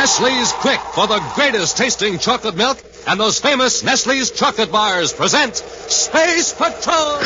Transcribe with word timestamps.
Nestle's 0.00 0.52
Quik 0.54 0.80
for 0.94 1.06
the 1.06 1.18
greatest 1.34 1.76
tasting 1.76 2.18
chocolate 2.18 2.56
milk 2.56 2.82
and 3.06 3.20
those 3.20 3.38
famous 3.38 3.82
Nestle's 3.82 4.30
chocolate 4.30 4.72
bars 4.72 5.12
present 5.12 5.56
Space 5.56 6.54
Patrol! 6.54 7.18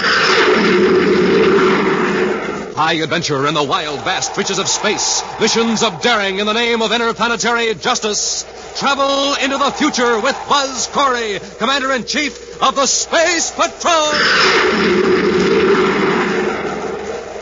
High 2.75 2.95
adventure 2.95 3.47
in 3.47 3.55
the 3.55 3.63
wild, 3.63 4.01
vast 4.01 4.37
reaches 4.37 4.59
of 4.59 4.67
space. 4.67 5.23
Missions 5.39 5.85
of 5.85 6.03
daring 6.03 6.41
in 6.41 6.47
the 6.47 6.53
name 6.53 6.83
of 6.83 6.91
interplanetary 6.91 7.73
justice. 7.77 8.45
Travel 8.77 9.37
into 9.37 9.57
the 9.57 9.71
future 9.71 10.19
with 10.19 10.37
Buzz 10.49 10.89
Corey, 10.89 11.39
Commander 11.59 11.93
in 11.93 12.05
Chief 12.05 12.61
of 12.61 12.75
the 12.75 12.87
Space 12.87 13.53
Patrol! 13.53 15.14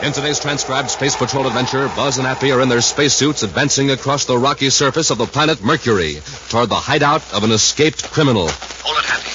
In 0.03 0.11
today's 0.11 0.35
transcribed 0.35 0.91
Space 0.91 1.15
Patrol 1.15 1.47
adventure, 1.47 1.87
Buzz 1.95 2.17
and 2.17 2.27
Happy 2.27 2.51
are 2.51 2.59
in 2.59 2.67
their 2.67 2.83
spacesuits 2.83 3.39
advancing 3.41 3.87
across 3.89 4.25
the 4.25 4.37
rocky 4.37 4.69
surface 4.69 5.11
of 5.11 5.17
the 5.17 5.25
planet 5.25 5.63
Mercury 5.63 6.19
toward 6.51 6.67
the 6.67 6.75
hideout 6.75 7.23
of 7.31 7.47
an 7.47 7.55
escaped 7.55 8.11
criminal. 8.11 8.51
Hold 8.83 8.99
it, 8.99 9.07
Happy. 9.07 9.31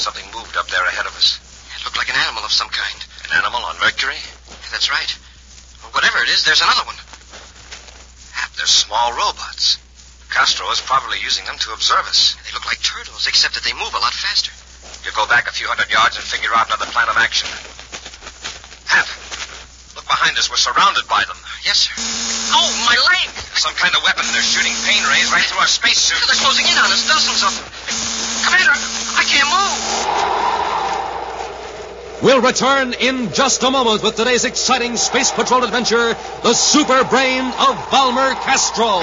Something 0.00 0.24
moved 0.32 0.56
up 0.56 0.72
there 0.72 0.80
ahead 0.88 1.04
of 1.04 1.12
us. 1.20 1.36
It 1.76 1.84
looked 1.84 2.00
like 2.00 2.08
an 2.08 2.16
animal 2.16 2.48
of 2.48 2.50
some 2.50 2.72
kind. 2.72 2.96
An 3.28 3.36
animal 3.36 3.60
on 3.60 3.76
Mercury? 3.76 4.16
That's 4.72 4.88
right. 4.88 5.12
Whatever 5.92 6.24
it 6.24 6.32
is, 6.32 6.48
there's 6.48 6.64
another 6.64 6.88
one. 6.88 6.96
Hap, 8.32 8.56
they're 8.56 8.64
small 8.64 9.12
robots. 9.12 9.76
Castro 10.32 10.64
is 10.72 10.80
probably 10.80 11.20
using 11.20 11.44
them 11.44 11.60
to 11.60 11.76
observe 11.76 12.08
us. 12.08 12.40
They 12.48 12.56
look 12.56 12.64
like 12.64 12.80
turtles, 12.80 13.28
except 13.28 13.52
that 13.52 13.68
they 13.68 13.76
move 13.76 13.92
a 13.92 14.00
lot 14.00 14.16
faster. 14.16 14.56
You 15.04 15.12
go 15.12 15.28
back 15.28 15.44
a 15.44 15.52
few 15.52 15.68
hundred 15.68 15.92
yards 15.92 16.16
and 16.16 16.24
figure 16.24 16.56
out 16.56 16.72
another 16.72 16.88
plan 16.88 17.12
of 17.12 17.20
action. 17.20 17.52
Hap, 18.88 19.04
look 20.06 20.18
behind 20.18 20.38
us. 20.38 20.50
We're 20.50 20.56
surrounded 20.56 21.08
by 21.08 21.24
them. 21.26 21.36
Yes, 21.64 21.88
sir. 21.88 21.94
Oh, 22.54 22.70
my 22.86 22.94
leg! 22.94 23.28
Some 23.58 23.74
kind 23.74 23.94
of 23.94 24.02
weapon. 24.02 24.24
They're 24.32 24.42
shooting 24.42 24.72
pain 24.86 25.02
rays 25.10 25.32
right 25.32 25.42
through 25.44 25.58
our 25.58 25.66
spacesuit. 25.66 26.18
They're 26.26 26.36
closing 26.36 26.66
in 26.66 26.78
on 26.78 26.90
us, 26.92 27.06
dozens 27.06 27.42
of 27.42 27.50
them. 27.54 27.66
Commander, 28.46 28.76
I 29.18 29.24
can't 29.26 29.50
move. 29.50 29.74
We'll 32.22 32.40
return 32.40 32.94
in 32.94 33.32
just 33.32 33.62
a 33.62 33.70
moment 33.70 34.02
with 34.02 34.16
today's 34.16 34.44
exciting 34.44 34.96
Space 34.96 35.30
Patrol 35.30 35.64
adventure, 35.64 36.16
the 36.42 36.54
super 36.54 37.04
brain 37.04 37.44
of 37.44 37.90
Valmer 37.90 38.34
Castro. 38.40 39.02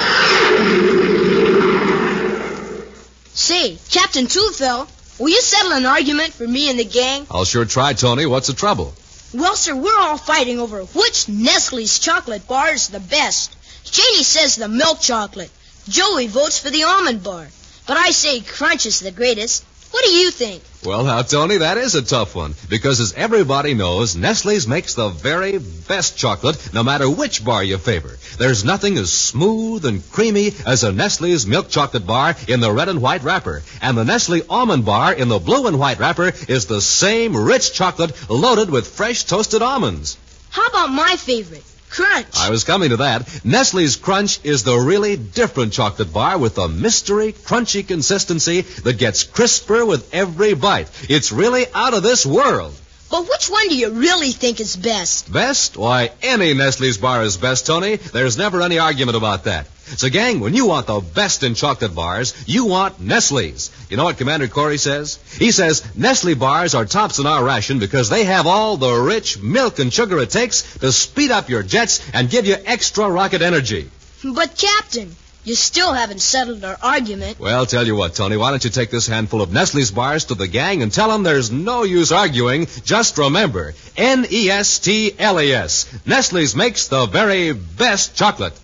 Say, 3.35 3.77
Captain 3.91 4.25
Tufeld, 4.25 4.87
will 5.19 5.29
you 5.29 5.41
settle 5.41 5.73
an 5.73 5.85
argument 5.85 6.33
for 6.33 6.47
me 6.47 6.69
and 6.71 6.79
the 6.79 6.85
gang? 6.85 7.27
I'll 7.29 7.45
sure 7.45 7.65
try, 7.65 7.93
Tony. 7.93 8.25
What's 8.25 8.47
the 8.47 8.53
trouble? 8.53 8.93
Well, 9.33 9.55
sir, 9.55 9.75
we're 9.75 9.99
all 9.99 10.17
fighting 10.17 10.59
over 10.59 10.83
which 10.83 11.27
Nestle's 11.27 11.97
chocolate 11.97 12.47
bar 12.47 12.71
is 12.71 12.89
the 12.89 12.99
best. 12.99 13.55
Janie 13.83 14.23
says 14.23 14.55
the 14.55 14.67
milk 14.67 15.01
chocolate. 15.01 15.49
Joey 15.89 16.27
votes 16.27 16.59
for 16.59 16.69
the 16.69 16.83
almond 16.83 17.23
bar. 17.23 17.47
But 17.87 17.97
I 17.97 18.11
say 18.11 18.41
Crunch 18.41 18.85
is 18.85 18.99
the 18.99 19.11
greatest. 19.11 19.63
What 19.93 20.05
do 20.05 20.11
you 20.11 20.31
think? 20.31 20.63
Well, 20.83 21.03
now, 21.03 21.21
Tony, 21.21 21.57
that 21.57 21.77
is 21.77 21.93
a 21.93 22.01
tough 22.01 22.33
one. 22.33 22.55
Because 22.67 22.99
as 22.99 23.13
everybody 23.13 23.75
knows, 23.75 24.15
Nestle's 24.15 24.67
makes 24.67 24.95
the 24.95 25.09
very 25.09 25.59
best 25.59 26.17
chocolate, 26.17 26.73
no 26.73 26.81
matter 26.81 27.07
which 27.07 27.45
bar 27.45 27.63
you 27.63 27.77
favor. 27.77 28.17
There's 28.39 28.65
nothing 28.65 28.97
as 28.97 29.13
smooth 29.13 29.85
and 29.85 30.01
creamy 30.11 30.53
as 30.65 30.83
a 30.83 30.91
Nestle's 30.91 31.45
milk 31.45 31.69
chocolate 31.69 32.07
bar 32.07 32.35
in 32.47 32.59
the 32.59 32.71
red 32.71 32.89
and 32.89 33.03
white 33.03 33.21
wrapper. 33.21 33.61
And 33.83 33.95
the 33.95 34.03
Nestle 34.03 34.41
almond 34.49 34.83
bar 34.83 35.13
in 35.13 35.27
the 35.29 35.37
blue 35.37 35.67
and 35.67 35.77
white 35.77 35.99
wrapper 35.99 36.33
is 36.47 36.65
the 36.65 36.81
same 36.81 37.37
rich 37.37 37.71
chocolate 37.73 38.29
loaded 38.31 38.71
with 38.71 38.87
fresh 38.87 39.25
toasted 39.25 39.61
almonds. 39.61 40.17
How 40.49 40.65
about 40.65 40.87
my 40.87 41.17
favorite? 41.17 41.63
Crunch. 41.93 42.35
I 42.39 42.49
was 42.49 42.63
coming 42.63 42.89
to 42.89 42.97
that. 42.97 43.45
Nestle's 43.45 43.97
Crunch 43.97 44.39
is 44.43 44.63
the 44.63 44.75
really 44.75 45.15
different 45.15 45.73
chocolate 45.73 46.11
bar 46.11 46.39
with 46.39 46.57
a 46.57 46.67
mystery, 46.67 47.33
crunchy 47.33 47.87
consistency 47.87 48.61
that 48.61 48.97
gets 48.97 49.23
crisper 49.23 49.85
with 49.85 50.11
every 50.11 50.55
bite. 50.55 50.89
It's 51.07 51.31
really 51.31 51.65
out 51.75 51.93
of 51.93 52.01
this 52.01 52.25
world. 52.25 52.73
But 53.11 53.29
which 53.29 53.47
one 53.47 53.69
do 53.69 53.77
you 53.77 53.91
really 53.91 54.31
think 54.31 54.59
is 54.59 54.75
best? 54.75 55.31
Best? 55.31 55.77
Why, 55.77 56.09
any 56.23 56.55
Nestle's 56.55 56.97
bar 56.97 57.21
is 57.21 57.37
best, 57.37 57.67
Tony. 57.67 57.97
There's 57.97 58.39
never 58.39 58.63
any 58.63 58.79
argument 58.79 59.15
about 59.15 59.43
that. 59.43 59.67
So, 59.85 60.09
gang, 60.09 60.39
when 60.39 60.55
you 60.55 60.65
want 60.65 60.87
the 60.87 60.99
best 60.99 61.43
in 61.43 61.53
chocolate 61.53 61.93
bars, 61.93 62.33
you 62.47 62.65
want 62.65 62.99
Nestle's. 62.99 63.69
You 63.93 63.97
know 63.97 64.05
what 64.05 64.17
Commander 64.17 64.47
Corey 64.47 64.79
says? 64.79 65.19
He 65.37 65.51
says 65.51 65.83
Nestle 65.95 66.33
bars 66.33 66.73
are 66.73 66.83
tops 66.83 67.19
in 67.19 67.27
our 67.27 67.43
ration 67.43 67.77
because 67.77 68.09
they 68.09 68.23
have 68.23 68.47
all 68.47 68.75
the 68.75 68.91
rich 68.91 69.39
milk 69.39 69.77
and 69.77 69.93
sugar 69.93 70.17
it 70.17 70.31
takes 70.31 70.63
to 70.79 70.91
speed 70.91 71.29
up 71.29 71.47
your 71.47 71.61
jets 71.61 72.01
and 72.11 72.27
give 72.27 72.47
you 72.47 72.55
extra 72.65 73.07
rocket 73.07 73.43
energy. 73.43 73.91
But, 74.23 74.57
Captain, 74.57 75.15
you 75.43 75.53
still 75.53 75.93
haven't 75.93 76.21
settled 76.21 76.65
our 76.65 76.75
argument. 76.81 77.39
Well, 77.39 77.67
tell 77.67 77.85
you 77.85 77.95
what, 77.95 78.15
Tony, 78.15 78.35
why 78.35 78.49
don't 78.49 78.63
you 78.63 78.71
take 78.71 78.89
this 78.89 79.05
handful 79.05 79.43
of 79.43 79.53
Nestle's 79.53 79.91
bars 79.91 80.25
to 80.25 80.33
the 80.33 80.47
gang 80.47 80.81
and 80.81 80.91
tell 80.91 81.09
them 81.09 81.21
there's 81.21 81.51
no 81.51 81.83
use 81.83 82.11
arguing. 82.11 82.65
Just 82.83 83.19
remember, 83.19 83.75
N-E-S-T-L-E-S. 83.95 85.85
Nestle's 86.07 86.55
makes 86.55 86.87
the 86.87 87.05
very 87.05 87.53
best 87.53 88.15
chocolate. 88.15 88.59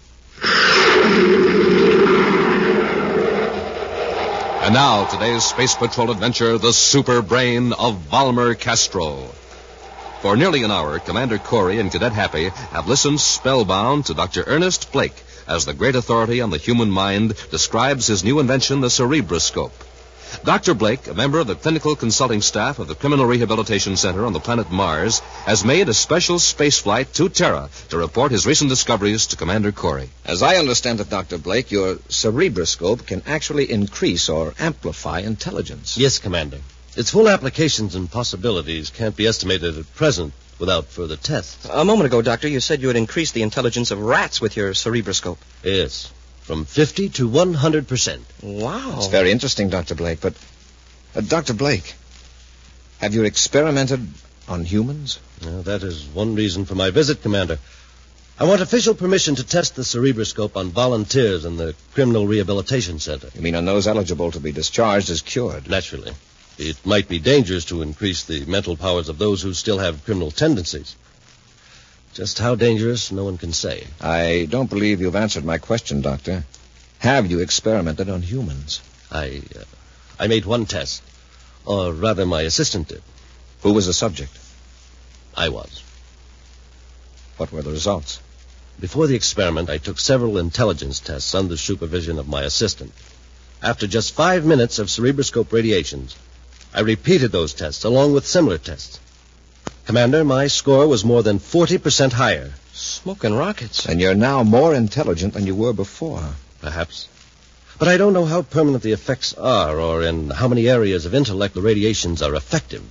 And 4.70 4.76
now, 4.76 5.06
today's 5.06 5.46
Space 5.46 5.74
Patrol 5.74 6.12
adventure, 6.12 6.60
the 6.60 6.74
super 6.74 7.24
brain 7.24 7.74
of 7.74 8.02
Valmer 8.02 8.54
Castro. 8.54 9.18
For 10.22 10.38
nearly 10.38 10.62
an 10.62 10.70
hour, 10.70 11.00
Commander 11.00 11.40
Corey 11.40 11.80
and 11.80 11.92
Cadet 11.92 12.14
Happy 12.14 12.50
have 12.50 12.88
listened 12.88 13.20
spellbound 13.20 14.06
to 14.06 14.14
Dr. 14.14 14.44
Ernest 14.46 14.92
Blake 14.92 15.24
as 15.48 15.66
the 15.66 15.74
great 15.74 15.96
authority 15.96 16.40
on 16.40 16.52
the 16.52 16.60
human 16.60 16.92
mind 16.92 17.34
describes 17.50 18.06
his 18.06 18.24
new 18.24 18.40
invention, 18.40 18.80
the 18.80 18.92
cerebroscope. 18.92 19.74
Dr. 20.44 20.74
Blake, 20.74 21.08
a 21.08 21.14
member 21.14 21.40
of 21.40 21.48
the 21.48 21.56
clinical 21.56 21.96
consulting 21.96 22.42
staff 22.42 22.80
of 22.80 22.88
the 22.88 22.96
Criminal 22.96 23.26
Rehabilitation 23.26 23.98
Center 23.98 24.26
on 24.26 24.34
the 24.34 24.40
planet 24.40 24.72
Mars, 24.72 25.20
has 25.46 25.66
made 25.66 25.90
a 25.90 25.94
special 25.94 26.40
space 26.40 26.80
flight 26.80 27.14
to 27.16 27.30
Terra 27.30 27.70
to 27.90 27.98
report 27.98 28.32
his 28.32 28.46
recent 28.46 28.70
discoveries 28.70 29.28
to 29.28 29.36
Commander 29.36 29.72
Corey. 29.72 30.10
As 30.26 30.42
I 30.42 30.58
understand 30.58 31.00
it, 31.00 31.10
Dr. 31.10 31.38
Blake, 31.38 31.72
your 31.72 31.96
cerebroscope 32.10 33.06
can 33.06 33.24
actually 33.26 33.72
increase 33.72 34.30
or 34.30 34.54
amplify 34.60 35.20
intelligence. 35.20 35.98
Yes, 35.98 36.20
Commander. 36.20 36.60
Its 36.96 37.12
full 37.12 37.30
applications 37.30 37.96
and 37.96 38.10
possibilities 38.12 38.90
can't 38.90 39.16
be 39.16 39.28
estimated 39.28 39.78
at 39.78 39.96
present 39.96 40.34
without 40.60 40.86
further 40.86 41.16
tests. 41.16 41.68
A 41.72 41.86
moment 41.86 42.08
ago, 42.08 42.22
Doctor, 42.22 42.48
you 42.48 42.60
said 42.60 42.82
you 42.82 42.88
had 42.88 42.98
increased 42.98 43.34
the 43.34 43.44
intelligence 43.44 43.92
of 43.92 44.00
rats 44.00 44.42
with 44.42 44.58
your 44.58 44.74
cerebroscope. 44.74 45.38
Yes, 45.64 46.12
from 46.50 46.66
50 46.66 47.10
to 47.10 47.30
100%. 47.30 48.20
Wow. 48.42 48.96
It's 48.98 49.06
very 49.06 49.30
interesting, 49.32 49.70
Dr. 49.70 49.94
Blake, 49.94 50.20
but. 50.20 50.34
Uh, 51.16 51.22
Dr. 51.22 51.54
Blake, 51.54 51.94
have 53.00 53.14
you 53.14 53.24
experimented 53.24 54.08
on 54.48 54.66
humans? 54.66 55.20
Well, 55.46 55.62
that 55.62 55.84
is 55.84 56.08
one 56.08 56.34
reason 56.34 56.66
for 56.66 56.74
my 56.74 56.90
visit, 56.90 57.22
Commander. 57.22 57.60
I 58.40 58.46
want 58.46 58.62
official 58.64 58.96
permission 58.96 59.36
to 59.36 59.44
test 59.44 59.76
the 59.76 59.84
cerebroscope 59.84 60.58
on 60.58 60.72
volunteers 60.72 61.46
in 61.46 61.58
the 61.58 61.76
Criminal 61.94 62.26
Rehabilitation 62.26 62.98
Center. 62.98 63.30
You 63.36 63.42
mean 63.42 63.54
on 63.54 63.66
those 63.66 63.86
eligible 63.86 64.32
to 64.32 64.40
be 64.40 64.52
discharged 64.52 65.12
as 65.12 65.22
cured? 65.22 65.70
Naturally. 65.70 66.14
It 66.58 66.84
might 66.84 67.08
be 67.08 67.20
dangerous 67.20 67.66
to 67.66 67.84
increase 67.84 68.24
the 68.24 68.44
mental 68.46 68.76
powers 68.76 69.08
of 69.08 69.20
those 69.20 69.44
who 69.44 69.54
still 69.54 69.78
have 69.78 70.04
criminal 70.04 70.32
tendencies. 70.32 70.96
Just 72.20 72.38
how 72.38 72.56
dangerous, 72.56 73.14
no 73.14 73.24
one 73.24 73.38
can 73.38 73.54
say. 73.54 73.88
I 74.02 74.46
don't 74.50 74.70
believe 74.70 75.00
you've 75.00 75.16
answered 75.16 75.46
my 75.46 75.58
question, 75.58 76.02
Doctor. 76.02 76.44
Have 76.98 77.32
you 77.32 77.40
experimented 77.40 78.10
on 78.10 78.22
humans? 78.22 78.82
I, 79.10 79.42
uh, 79.56 79.64
I 80.20 80.28
made 80.28 80.44
one 80.44 80.66
test, 80.66 81.02
or 81.64 81.94
rather, 81.94 82.26
my 82.26 82.42
assistant 82.42 82.90
did. 82.90 83.02
Who 83.62 83.72
was 83.72 83.86
the 83.86 83.94
subject? 83.94 84.38
I 85.34 85.48
was. 85.48 85.82
What 87.38 87.54
were 87.54 87.62
the 87.62 87.72
results? 87.72 88.20
Before 88.82 89.08
the 89.08 89.16
experiment, 89.16 89.70
I 89.70 89.78
took 89.78 89.98
several 89.98 90.40
intelligence 90.40 91.00
tests 91.00 91.34
under 91.34 91.56
supervision 91.56 92.20
of 92.20 92.28
my 92.28 92.44
assistant. 92.44 92.92
After 93.64 93.88
just 93.88 94.14
five 94.14 94.44
minutes 94.44 94.78
of 94.78 94.88
cerebroscope 94.88 95.54
radiations, 95.54 96.18
I 96.74 96.82
repeated 96.82 97.32
those 97.32 97.54
tests 97.54 97.86
along 97.86 98.12
with 98.12 98.28
similar 98.28 98.58
tests. 98.58 99.00
Commander, 99.90 100.24
my 100.24 100.46
score 100.46 100.88
was 100.88 101.04
more 101.04 101.24
than 101.24 101.40
40% 101.40 102.14
higher. 102.14 102.54
Smoking 102.74 103.34
rockets. 103.34 103.88
And 103.88 104.00
you're 104.00 104.14
now 104.14 104.44
more 104.44 104.76
intelligent 104.76 105.34
than 105.34 105.48
you 105.48 105.56
were 105.56 105.74
before. 105.74 106.36
Perhaps. 106.62 107.08
But 107.80 107.88
I 107.88 107.98
don't 107.98 108.14
know 108.14 108.26
how 108.26 108.44
permanent 108.44 108.84
the 108.84 108.92
effects 108.92 109.34
are 109.34 109.80
or 109.80 110.04
in 110.04 110.30
how 110.30 110.48
many 110.48 110.70
areas 110.70 111.08
of 111.08 111.16
intellect 111.16 111.56
the 111.56 111.64
radiations 111.64 112.22
are 112.22 112.36
effective. 112.36 112.84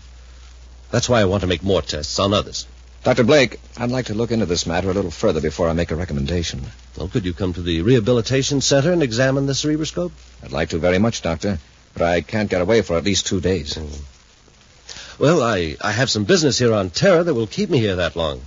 That's 0.91 1.09
why 1.09 1.21
I 1.21 1.27
want 1.27 1.43
to 1.43 1.47
make 1.47 1.63
more 1.63 1.83
tests 1.83 2.19
on 2.19 2.35
others. 2.35 2.67
Dr. 3.05 3.23
Blake, 3.23 3.61
I'd 3.77 3.93
like 3.93 4.07
to 4.07 4.15
look 4.15 4.33
into 4.33 4.47
this 4.47 4.67
matter 4.67 4.91
a 4.91 4.93
little 4.93 5.13
further 5.13 5.41
before 5.41 5.69
I 5.69 5.75
make 5.75 5.93
a 5.93 5.95
recommendation. 5.95 6.67
Well, 6.97 7.07
could 7.07 7.25
you 7.25 7.33
come 7.33 7.53
to 7.53 7.63
the 7.63 7.83
rehabilitation 7.83 8.61
center 8.61 8.91
and 8.93 9.05
examine 9.05 9.47
the 9.47 9.53
cerebroscope? 9.53 10.11
I'd 10.43 10.51
like 10.51 10.71
to 10.71 10.79
very 10.81 10.99
much, 10.99 11.23
Doctor, 11.23 11.61
but 11.95 12.03
I 12.03 12.23
can't 12.23 12.51
get 12.51 12.61
away 12.61 12.83
for 12.83 12.97
at 12.97 13.05
least 13.05 13.29
two 13.29 13.41
days. 13.41 13.75
Mm. 13.75 14.01
Well, 15.19 15.43
I, 15.43 15.77
I 15.81 15.91
have 15.91 16.11
some 16.11 16.25
business 16.25 16.59
here 16.59 16.73
on 16.73 16.91
Terra 16.91 17.25
that 17.25 17.35
will 17.35 17.49
keep 17.49 17.71
me 17.71 17.79
here 17.79 17.97
that 17.97 18.15
long. 18.15 18.41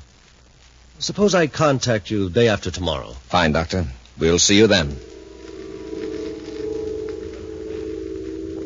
Suppose 1.00 1.36
I 1.36 1.48
contact 1.48 2.10
you 2.10 2.30
day 2.30 2.48
after 2.48 2.72
tomorrow. 2.72 3.12
Fine, 3.28 3.52
Doctor. 3.52 3.88
We'll 4.18 4.40
see 4.40 4.58
you 4.58 4.68
then. 4.68 4.98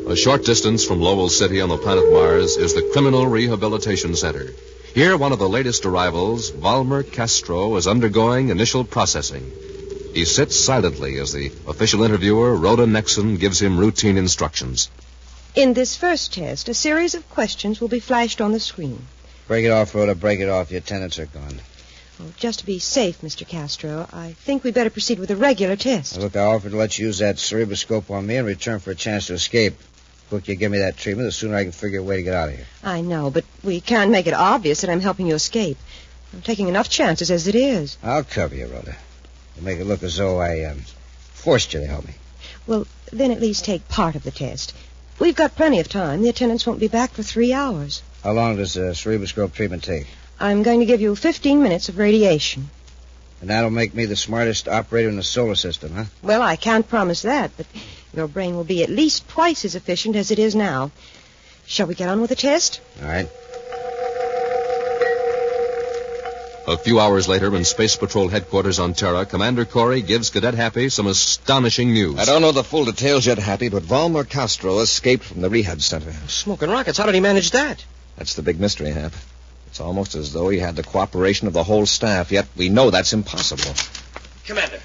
A 0.08 0.14
short 0.14 0.44
distance 0.44 0.84
from 0.84 1.00
Lowell 1.00 1.28
City 1.28 1.60
on 1.60 1.68
the 1.68 1.78
planet 1.78 2.12
Mars 2.12 2.56
is 2.56 2.74
the 2.74 2.90
Criminal 2.92 3.26
Rehabilitation 3.26 4.14
Center. 4.14 4.50
Here, 4.94 5.16
one 5.16 5.32
of 5.32 5.40
the 5.40 5.48
latest 5.48 5.84
arrivals, 5.84 6.50
Valmer 6.50 7.02
Castro, 7.02 7.74
is 7.74 7.88
undergoing 7.88 8.50
initial 8.50 8.84
processing. 8.84 9.50
He 10.14 10.24
sits 10.24 10.54
silently 10.54 11.18
as 11.18 11.32
the 11.32 11.50
official 11.66 12.04
interviewer, 12.04 12.54
Rhoda 12.54 12.86
Nexon, 12.86 13.40
gives 13.40 13.60
him 13.60 13.80
routine 13.80 14.16
instructions. 14.16 14.90
In 15.56 15.72
this 15.72 15.96
first 15.96 16.34
test, 16.34 16.68
a 16.68 16.74
series 16.74 17.14
of 17.14 17.26
questions 17.30 17.80
will 17.80 17.88
be 17.88 17.98
flashed 17.98 18.42
on 18.42 18.52
the 18.52 18.60
screen. 18.60 19.06
Break 19.48 19.64
it 19.64 19.70
off, 19.70 19.94
Rhoda. 19.94 20.14
Break 20.14 20.40
it 20.40 20.50
off. 20.50 20.70
Your 20.70 20.82
tenants 20.82 21.18
are 21.18 21.24
gone. 21.24 21.62
Well, 22.20 22.28
just 22.36 22.58
to 22.58 22.66
be 22.66 22.78
safe, 22.78 23.22
Mr. 23.22 23.48
Castro, 23.48 24.06
I 24.12 24.32
think 24.32 24.64
we'd 24.64 24.74
better 24.74 24.90
proceed 24.90 25.18
with 25.18 25.30
a 25.30 25.36
regular 25.36 25.74
test. 25.74 26.16
Now, 26.16 26.24
look, 26.24 26.36
I 26.36 26.44
offered 26.44 26.72
to 26.72 26.76
let 26.76 26.98
you 26.98 27.06
use 27.06 27.20
that 27.20 27.36
cerebroscope 27.36 28.10
on 28.10 28.26
me 28.26 28.36
in 28.36 28.44
return 28.44 28.80
for 28.80 28.90
a 28.90 28.94
chance 28.94 29.28
to 29.28 29.32
escape. 29.32 29.78
The 29.78 30.28
quicker 30.28 30.52
you 30.52 30.58
give 30.58 30.72
me 30.72 30.78
that 30.78 30.98
treatment, 30.98 31.26
the 31.26 31.32
sooner 31.32 31.56
I 31.56 31.62
can 31.62 31.72
figure 31.72 32.00
a 32.00 32.02
way 32.02 32.16
to 32.16 32.22
get 32.22 32.34
out 32.34 32.50
of 32.50 32.56
here. 32.56 32.66
I 32.84 33.00
know, 33.00 33.30
but 33.30 33.46
we 33.64 33.80
can't 33.80 34.10
make 34.10 34.26
it 34.26 34.34
obvious 34.34 34.82
that 34.82 34.90
I'm 34.90 35.00
helping 35.00 35.26
you 35.26 35.36
escape. 35.36 35.78
I'm 36.34 36.42
taking 36.42 36.68
enough 36.68 36.90
chances 36.90 37.30
as 37.30 37.48
it 37.48 37.54
is. 37.54 37.96
I'll 38.02 38.24
cover 38.24 38.54
you, 38.54 38.66
Rhoda. 38.66 38.94
I'll 39.56 39.64
make 39.64 39.78
it 39.78 39.86
look 39.86 40.02
as 40.02 40.18
though 40.18 40.38
I 40.38 40.64
um, 40.64 40.82
forced 41.32 41.72
you 41.72 41.80
to 41.80 41.86
help 41.86 42.06
me. 42.06 42.12
Well, 42.66 42.86
then 43.10 43.30
at 43.30 43.40
least 43.40 43.64
take 43.64 43.88
part 43.88 44.16
of 44.16 44.22
the 44.22 44.30
test. 44.30 44.74
We've 45.18 45.34
got 45.34 45.56
plenty 45.56 45.80
of 45.80 45.88
time. 45.88 46.22
The 46.22 46.28
attendants 46.28 46.66
won't 46.66 46.80
be 46.80 46.88
back 46.88 47.12
for 47.12 47.22
three 47.22 47.52
hours. 47.52 48.02
How 48.22 48.32
long 48.32 48.56
does 48.56 48.76
uh, 48.76 48.88
the 48.88 48.94
cerebroscope 48.94 49.54
treatment 49.54 49.82
take? 49.82 50.06
I'm 50.38 50.62
going 50.62 50.80
to 50.80 50.86
give 50.86 51.00
you 51.00 51.16
15 51.16 51.62
minutes 51.62 51.88
of 51.88 51.96
radiation. 51.96 52.68
And 53.40 53.50
that'll 53.50 53.70
make 53.70 53.94
me 53.94 54.04
the 54.04 54.16
smartest 54.16 54.68
operator 54.68 55.08
in 55.08 55.16
the 55.16 55.22
solar 55.22 55.54
system, 55.54 55.94
huh? 55.94 56.04
Well, 56.22 56.42
I 56.42 56.56
can't 56.56 56.86
promise 56.86 57.22
that, 57.22 57.50
but 57.56 57.66
your 58.14 58.28
brain 58.28 58.56
will 58.56 58.64
be 58.64 58.82
at 58.82 58.90
least 58.90 59.28
twice 59.28 59.64
as 59.64 59.74
efficient 59.74 60.16
as 60.16 60.30
it 60.30 60.38
is 60.38 60.54
now. 60.54 60.90
Shall 61.66 61.86
we 61.86 61.94
get 61.94 62.08
on 62.08 62.20
with 62.20 62.30
the 62.30 62.36
test? 62.36 62.80
All 63.00 63.08
right. 63.08 63.28
A 66.68 66.76
few 66.76 66.98
hours 66.98 67.28
later, 67.28 67.54
in 67.54 67.64
Space 67.64 67.94
Patrol 67.94 68.26
headquarters 68.26 68.80
on 68.80 68.92
Terra, 68.92 69.24
Commander 69.24 69.64
Corey 69.64 70.02
gives 70.02 70.30
Cadet 70.30 70.54
Happy 70.54 70.88
some 70.88 71.06
astonishing 71.06 71.92
news. 71.92 72.18
I 72.18 72.24
don't 72.24 72.42
know 72.42 72.50
the 72.50 72.64
full 72.64 72.84
details 72.84 73.24
yet, 73.24 73.38
Happy, 73.38 73.68
but 73.68 73.84
Valmer 73.84 74.24
Castro 74.24 74.80
escaped 74.80 75.22
from 75.22 75.42
the 75.42 75.48
rehab 75.48 75.80
center. 75.80 76.12
Smoking 76.26 76.68
rockets. 76.68 76.98
How 76.98 77.06
did 77.06 77.14
he 77.14 77.20
manage 77.20 77.52
that? 77.52 77.84
That's 78.16 78.34
the 78.34 78.42
big 78.42 78.58
mystery, 78.58 78.90
Hap. 78.90 79.12
It's 79.68 79.78
almost 79.78 80.16
as 80.16 80.32
though 80.32 80.48
he 80.48 80.58
had 80.58 80.74
the 80.74 80.82
cooperation 80.82 81.46
of 81.46 81.52
the 81.52 81.62
whole 81.62 81.86
staff, 81.86 82.32
yet 82.32 82.48
we 82.56 82.68
know 82.68 82.90
that's 82.90 83.12
impossible. 83.12 83.72
Commander, 84.44 84.80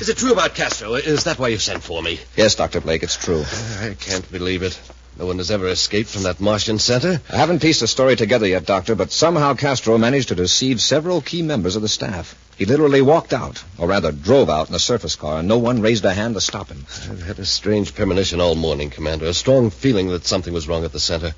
is 0.00 0.08
it 0.08 0.16
true 0.16 0.32
about 0.32 0.54
Castro? 0.54 0.94
Is 0.94 1.24
that 1.24 1.38
why 1.38 1.48
you 1.48 1.58
sent 1.58 1.82
for 1.82 2.02
me? 2.02 2.18
Yes, 2.34 2.54
Dr. 2.54 2.80
Blake, 2.80 3.02
it's 3.02 3.16
true. 3.16 3.44
I 3.82 3.94
can't 4.00 4.30
believe 4.32 4.62
it. 4.62 4.80
No 5.18 5.26
one 5.26 5.38
has 5.38 5.50
ever 5.50 5.68
escaped 5.68 6.08
from 6.08 6.22
that 6.22 6.40
Martian 6.40 6.78
center. 6.78 7.20
I 7.30 7.36
haven't 7.36 7.60
pieced 7.60 7.80
the 7.80 7.88
story 7.88 8.16
together 8.16 8.46
yet, 8.46 8.64
Doctor, 8.64 8.94
but 8.94 9.12
somehow 9.12 9.54
Castro 9.54 9.98
managed 9.98 10.28
to 10.28 10.34
deceive 10.34 10.80
several 10.80 11.20
key 11.20 11.42
members 11.42 11.76
of 11.76 11.82
the 11.82 11.88
staff. 11.88 12.34
He 12.56 12.64
literally 12.64 13.02
walked 13.02 13.32
out, 13.32 13.62
or 13.76 13.88
rather 13.88 14.12
drove 14.12 14.48
out 14.48 14.68
in 14.68 14.74
a 14.74 14.78
surface 14.78 15.16
car, 15.16 15.38
and 15.38 15.48
no 15.48 15.58
one 15.58 15.82
raised 15.82 16.04
a 16.04 16.14
hand 16.14 16.34
to 16.34 16.40
stop 16.40 16.68
him. 16.68 16.86
I've 17.10 17.22
had 17.22 17.38
a 17.38 17.46
strange 17.46 17.94
premonition 17.94 18.40
all 18.40 18.54
morning, 18.54 18.90
Commander. 18.90 19.26
A 19.26 19.34
strong 19.34 19.70
feeling 19.70 20.08
that 20.08 20.26
something 20.26 20.54
was 20.54 20.68
wrong 20.68 20.84
at 20.84 20.92
the 20.92 21.00
center. 21.00 21.34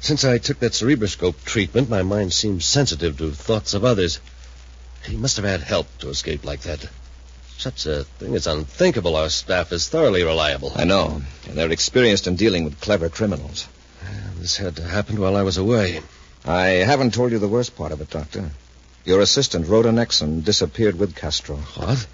Since 0.00 0.24
I 0.24 0.38
took 0.38 0.60
that 0.60 0.74
cerebroscope 0.74 1.44
treatment, 1.44 1.88
my 1.88 2.02
mind 2.02 2.32
seems 2.32 2.64
sensitive 2.64 3.18
to 3.18 3.32
thoughts 3.32 3.74
of 3.74 3.84
others. 3.84 4.20
He 5.04 5.16
must 5.16 5.36
have 5.36 5.44
had 5.44 5.62
help 5.62 5.86
to 5.98 6.10
escape 6.10 6.44
like 6.44 6.60
that. 6.62 6.86
Such 7.58 7.86
a 7.86 8.04
thing 8.04 8.34
is 8.34 8.46
unthinkable. 8.46 9.16
Our 9.16 9.30
staff 9.30 9.72
is 9.72 9.88
thoroughly 9.88 10.22
reliable. 10.22 10.72
I 10.74 10.84
know, 10.84 11.22
and 11.48 11.56
they're 11.56 11.70
experienced 11.70 12.26
in 12.26 12.36
dealing 12.36 12.64
with 12.64 12.80
clever 12.80 13.08
criminals. 13.08 13.68
This 14.36 14.56
had 14.56 14.76
to 14.76 14.82
happen 14.82 15.20
while 15.20 15.36
I 15.36 15.42
was 15.42 15.56
away. 15.56 16.00
I 16.44 16.84
haven't 16.84 17.14
told 17.14 17.32
you 17.32 17.38
the 17.38 17.48
worst 17.48 17.74
part 17.76 17.92
of 17.92 18.00
it, 18.02 18.10
Doctor. 18.10 18.50
Your 19.04 19.20
assistant, 19.20 19.66
Rhoda 19.66 19.90
Nexon, 19.90 20.44
disappeared 20.44 20.98
with 20.98 21.14
Castro. 21.16 21.56
What? 21.56 22.06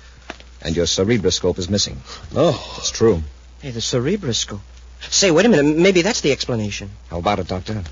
And 0.62 0.76
your 0.76 0.86
cerebroscope 0.86 1.58
is 1.58 1.68
missing. 1.68 2.00
No. 2.32 2.50
It's 2.76 2.90
true. 2.90 3.22
Hey, 3.60 3.70
the 3.70 3.80
cerebroscope. 3.80 4.60
Say, 5.00 5.30
wait 5.30 5.46
a 5.46 5.48
minute. 5.48 5.76
Maybe 5.76 6.02
that's 6.02 6.20
the 6.20 6.30
explanation. 6.30 6.90
How 7.08 7.18
about 7.18 7.38
it, 7.38 7.48
Doctor? 7.48 7.82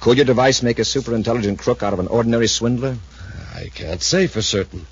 Could 0.00 0.18
your 0.18 0.26
device 0.26 0.62
make 0.62 0.78
a 0.78 0.84
super 0.84 1.14
intelligent 1.14 1.58
crook 1.58 1.82
out 1.82 1.92
of 1.92 1.98
an 1.98 2.06
ordinary 2.06 2.46
swindler? 2.46 2.98
I 3.54 3.70
can't 3.74 4.02
say 4.02 4.26
for 4.26 4.42
certain. 4.42 4.86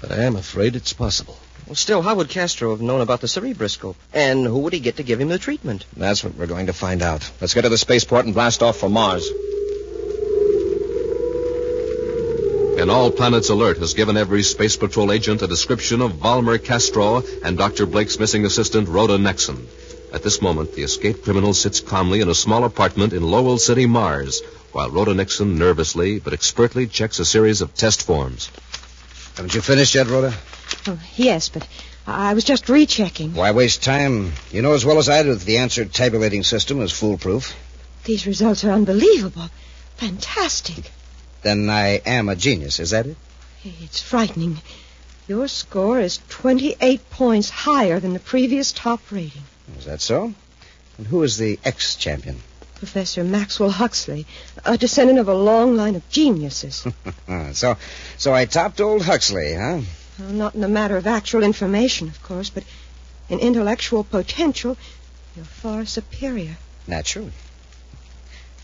But 0.00 0.12
I 0.12 0.24
am 0.24 0.36
afraid 0.36 0.76
it's 0.76 0.92
possible. 0.92 1.38
Well, 1.66 1.74
still, 1.74 2.02
how 2.02 2.14
would 2.14 2.28
Castro 2.28 2.70
have 2.70 2.80
known 2.80 3.00
about 3.00 3.20
the 3.20 3.26
cerebroscope? 3.26 3.96
And 4.12 4.44
who 4.44 4.60
would 4.60 4.72
he 4.72 4.78
get 4.78 4.98
to 4.98 5.02
give 5.02 5.20
him 5.20 5.28
the 5.28 5.38
treatment? 5.38 5.84
That's 5.96 6.22
what 6.22 6.36
we're 6.36 6.46
going 6.46 6.66
to 6.66 6.72
find 6.72 7.02
out. 7.02 7.28
Let's 7.40 7.54
get 7.54 7.62
to 7.62 7.68
the 7.68 7.78
spaceport 7.78 8.24
and 8.24 8.34
blast 8.34 8.62
off 8.62 8.76
for 8.76 8.88
Mars. 8.88 9.28
An 12.78 12.90
all 12.90 13.10
planets 13.10 13.48
alert 13.48 13.78
has 13.78 13.94
given 13.94 14.18
every 14.18 14.42
Space 14.42 14.76
Patrol 14.76 15.10
agent 15.10 15.40
a 15.40 15.46
description 15.46 16.02
of 16.02 16.16
Valmer 16.16 16.58
Castro 16.58 17.22
and 17.42 17.56
Dr. 17.56 17.86
Blake's 17.86 18.18
missing 18.18 18.44
assistant, 18.44 18.88
Rhoda 18.88 19.16
Nexon. 19.16 19.66
At 20.12 20.22
this 20.22 20.42
moment, 20.42 20.74
the 20.74 20.82
escaped 20.82 21.24
criminal 21.24 21.54
sits 21.54 21.80
calmly 21.80 22.20
in 22.20 22.28
a 22.28 22.34
small 22.34 22.64
apartment 22.64 23.12
in 23.12 23.22
Lowell 23.22 23.58
City, 23.58 23.86
Mars, 23.86 24.42
while 24.72 24.90
Rhoda 24.90 25.14
Nixon 25.14 25.58
nervously 25.58 26.18
but 26.18 26.34
expertly 26.34 26.86
checks 26.86 27.18
a 27.18 27.24
series 27.24 27.62
of 27.62 27.74
test 27.74 28.02
forms. 28.02 28.50
Haven't 29.36 29.54
you 29.54 29.60
finished 29.60 29.94
yet, 29.94 30.06
Rhoda? 30.06 30.34
Oh, 30.86 30.98
yes, 31.14 31.50
but 31.50 31.68
I 32.06 32.32
was 32.32 32.42
just 32.42 32.70
rechecking. 32.70 33.34
Why 33.34 33.50
waste 33.50 33.82
time? 33.82 34.32
You 34.50 34.62
know 34.62 34.72
as 34.72 34.84
well 34.84 34.96
as 34.96 35.10
I 35.10 35.22
do 35.22 35.34
that 35.34 35.44
the 35.44 35.58
answer 35.58 35.84
tabulating 35.84 36.42
system 36.42 36.80
is 36.80 36.90
foolproof. 36.90 37.54
These 38.04 38.26
results 38.26 38.64
are 38.64 38.70
unbelievable. 38.70 39.50
Fantastic. 39.96 40.90
Then 41.42 41.68
I 41.68 42.00
am 42.06 42.30
a 42.30 42.36
genius, 42.36 42.80
is 42.80 42.90
that 42.90 43.06
it? 43.06 43.16
It's 43.62 44.00
frightening. 44.00 44.58
Your 45.28 45.48
score 45.48 46.00
is 46.00 46.20
28 46.30 47.10
points 47.10 47.50
higher 47.50 48.00
than 48.00 48.14
the 48.14 48.20
previous 48.20 48.72
top 48.72 49.00
rating. 49.10 49.42
Is 49.78 49.84
that 49.84 50.00
so? 50.00 50.32
And 50.96 51.06
who 51.06 51.22
is 51.22 51.36
the 51.36 51.58
ex-champion? 51.62 52.40
Professor 52.86 53.24
Maxwell 53.24 53.70
Huxley, 53.70 54.26
a 54.64 54.78
descendant 54.78 55.18
of 55.18 55.28
a 55.28 55.34
long 55.34 55.74
line 55.74 55.96
of 55.96 56.08
geniuses. 56.08 56.86
So, 57.52 57.76
so 58.16 58.32
I 58.32 58.44
topped 58.44 58.80
old 58.80 59.02
Huxley, 59.02 59.54
huh? 59.54 59.80
well, 60.20 60.30
not 60.30 60.54
in 60.54 60.60
the 60.60 60.68
matter 60.68 60.96
of 60.96 61.06
actual 61.06 61.42
information, 61.42 62.06
of 62.06 62.22
course, 62.22 62.48
but 62.48 62.62
in 63.28 63.40
intellectual 63.40 64.04
potential, 64.04 64.76
you're 65.34 65.44
far 65.44 65.84
superior. 65.84 66.56
Naturally. 66.86 67.32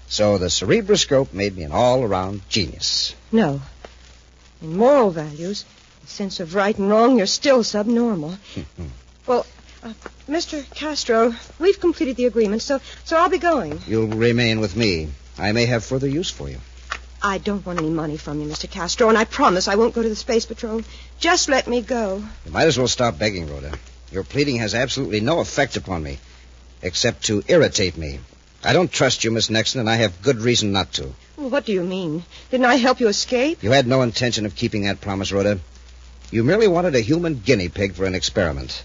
So 0.06 0.38
the 0.38 0.46
cerebroscope 0.46 1.32
made 1.32 1.56
me 1.56 1.64
an 1.64 1.72
all-around 1.72 2.42
genius. 2.48 3.16
No. 3.32 3.60
In 4.62 4.76
moral 4.76 5.10
values, 5.10 5.64
the 6.02 6.06
sense 6.06 6.38
of 6.38 6.54
right 6.54 6.78
and 6.78 6.88
wrong, 6.88 7.18
you're 7.18 7.26
still 7.26 7.64
subnormal. 7.64 8.38
well, 9.26 9.46
uh, 9.82 9.92
Mr. 10.28 10.68
Castro, 10.74 11.34
we've 11.58 11.80
completed 11.80 12.16
the 12.16 12.26
agreement, 12.26 12.62
so 12.62 12.80
so 13.04 13.16
I'll 13.16 13.28
be 13.28 13.38
going. 13.38 13.80
You'll 13.86 14.06
remain 14.06 14.60
with 14.60 14.76
me. 14.76 15.08
I 15.38 15.52
may 15.52 15.66
have 15.66 15.84
further 15.84 16.06
use 16.06 16.30
for 16.30 16.48
you. 16.48 16.58
I 17.22 17.38
don't 17.38 17.64
want 17.64 17.78
any 17.78 17.90
money 17.90 18.16
from 18.16 18.40
you, 18.40 18.48
Mr. 18.48 18.68
Castro, 18.68 19.08
and 19.08 19.16
I 19.16 19.24
promise 19.24 19.68
I 19.68 19.76
won't 19.76 19.94
go 19.94 20.02
to 20.02 20.08
the 20.08 20.16
Space 20.16 20.44
Patrol. 20.44 20.82
Just 21.20 21.48
let 21.48 21.68
me 21.68 21.80
go. 21.80 22.22
You 22.44 22.52
might 22.52 22.66
as 22.66 22.76
well 22.76 22.88
stop 22.88 23.18
begging, 23.18 23.48
Rhoda. 23.48 23.72
Your 24.10 24.24
pleading 24.24 24.56
has 24.56 24.74
absolutely 24.74 25.20
no 25.20 25.40
effect 25.40 25.76
upon 25.76 26.02
me, 26.02 26.18
except 26.82 27.24
to 27.26 27.42
irritate 27.46 27.96
me. 27.96 28.18
I 28.64 28.72
don't 28.72 28.90
trust 28.90 29.24
you, 29.24 29.30
Miss 29.30 29.48
Nexon, 29.48 29.80
and 29.80 29.88
I 29.90 29.96
have 29.96 30.22
good 30.22 30.38
reason 30.38 30.72
not 30.72 30.92
to. 30.94 31.12
Well, 31.36 31.50
what 31.50 31.64
do 31.64 31.72
you 31.72 31.82
mean? 31.82 32.24
Didn't 32.50 32.66
I 32.66 32.76
help 32.76 33.00
you 33.00 33.08
escape? 33.08 33.62
You 33.62 33.70
had 33.72 33.86
no 33.86 34.02
intention 34.02 34.44
of 34.46 34.54
keeping 34.54 34.82
that 34.82 35.00
promise, 35.00 35.32
Rhoda. 35.32 35.58
You 36.30 36.44
merely 36.44 36.68
wanted 36.68 36.94
a 36.94 37.00
human 37.00 37.40
guinea 37.40 37.68
pig 37.68 37.94
for 37.94 38.04
an 38.04 38.14
experiment. 38.14 38.84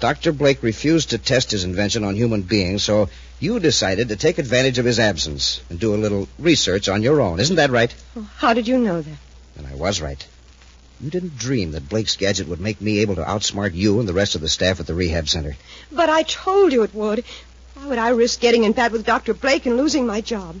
Dr. 0.00 0.32
Blake 0.32 0.62
refused 0.62 1.10
to 1.10 1.18
test 1.18 1.50
his 1.50 1.64
invention 1.64 2.04
on 2.04 2.14
human 2.16 2.40
beings, 2.40 2.82
so 2.82 3.10
you 3.38 3.60
decided 3.60 4.08
to 4.08 4.16
take 4.16 4.38
advantage 4.38 4.78
of 4.78 4.86
his 4.86 4.98
absence 4.98 5.60
and 5.68 5.78
do 5.78 5.94
a 5.94 5.96
little 5.96 6.26
research 6.38 6.88
on 6.88 7.02
your 7.02 7.20
own. 7.20 7.38
Isn't 7.38 7.56
that 7.56 7.70
right? 7.70 7.94
Well, 8.14 8.26
how 8.36 8.54
did 8.54 8.66
you 8.66 8.78
know 8.78 9.02
that? 9.02 9.18
And 9.58 9.66
I 9.66 9.74
was 9.74 10.00
right. 10.00 10.26
You 11.02 11.10
didn't 11.10 11.36
dream 11.36 11.72
that 11.72 11.88
Blake's 11.88 12.16
gadget 12.16 12.48
would 12.48 12.60
make 12.60 12.80
me 12.80 13.00
able 13.00 13.16
to 13.16 13.24
outsmart 13.24 13.74
you 13.74 14.00
and 14.00 14.08
the 14.08 14.14
rest 14.14 14.34
of 14.34 14.40
the 14.40 14.48
staff 14.48 14.80
at 14.80 14.86
the 14.86 14.94
rehab 14.94 15.28
center. 15.28 15.56
But 15.92 16.08
I 16.08 16.22
told 16.22 16.72
you 16.72 16.82
it 16.82 16.94
would. 16.94 17.24
Why 17.74 17.86
would 17.86 17.98
I 17.98 18.08
risk 18.10 18.40
getting 18.40 18.64
in 18.64 18.72
bed 18.72 18.92
with 18.92 19.04
Dr. 19.04 19.34
Blake 19.34 19.66
and 19.66 19.76
losing 19.76 20.06
my 20.06 20.22
job? 20.22 20.60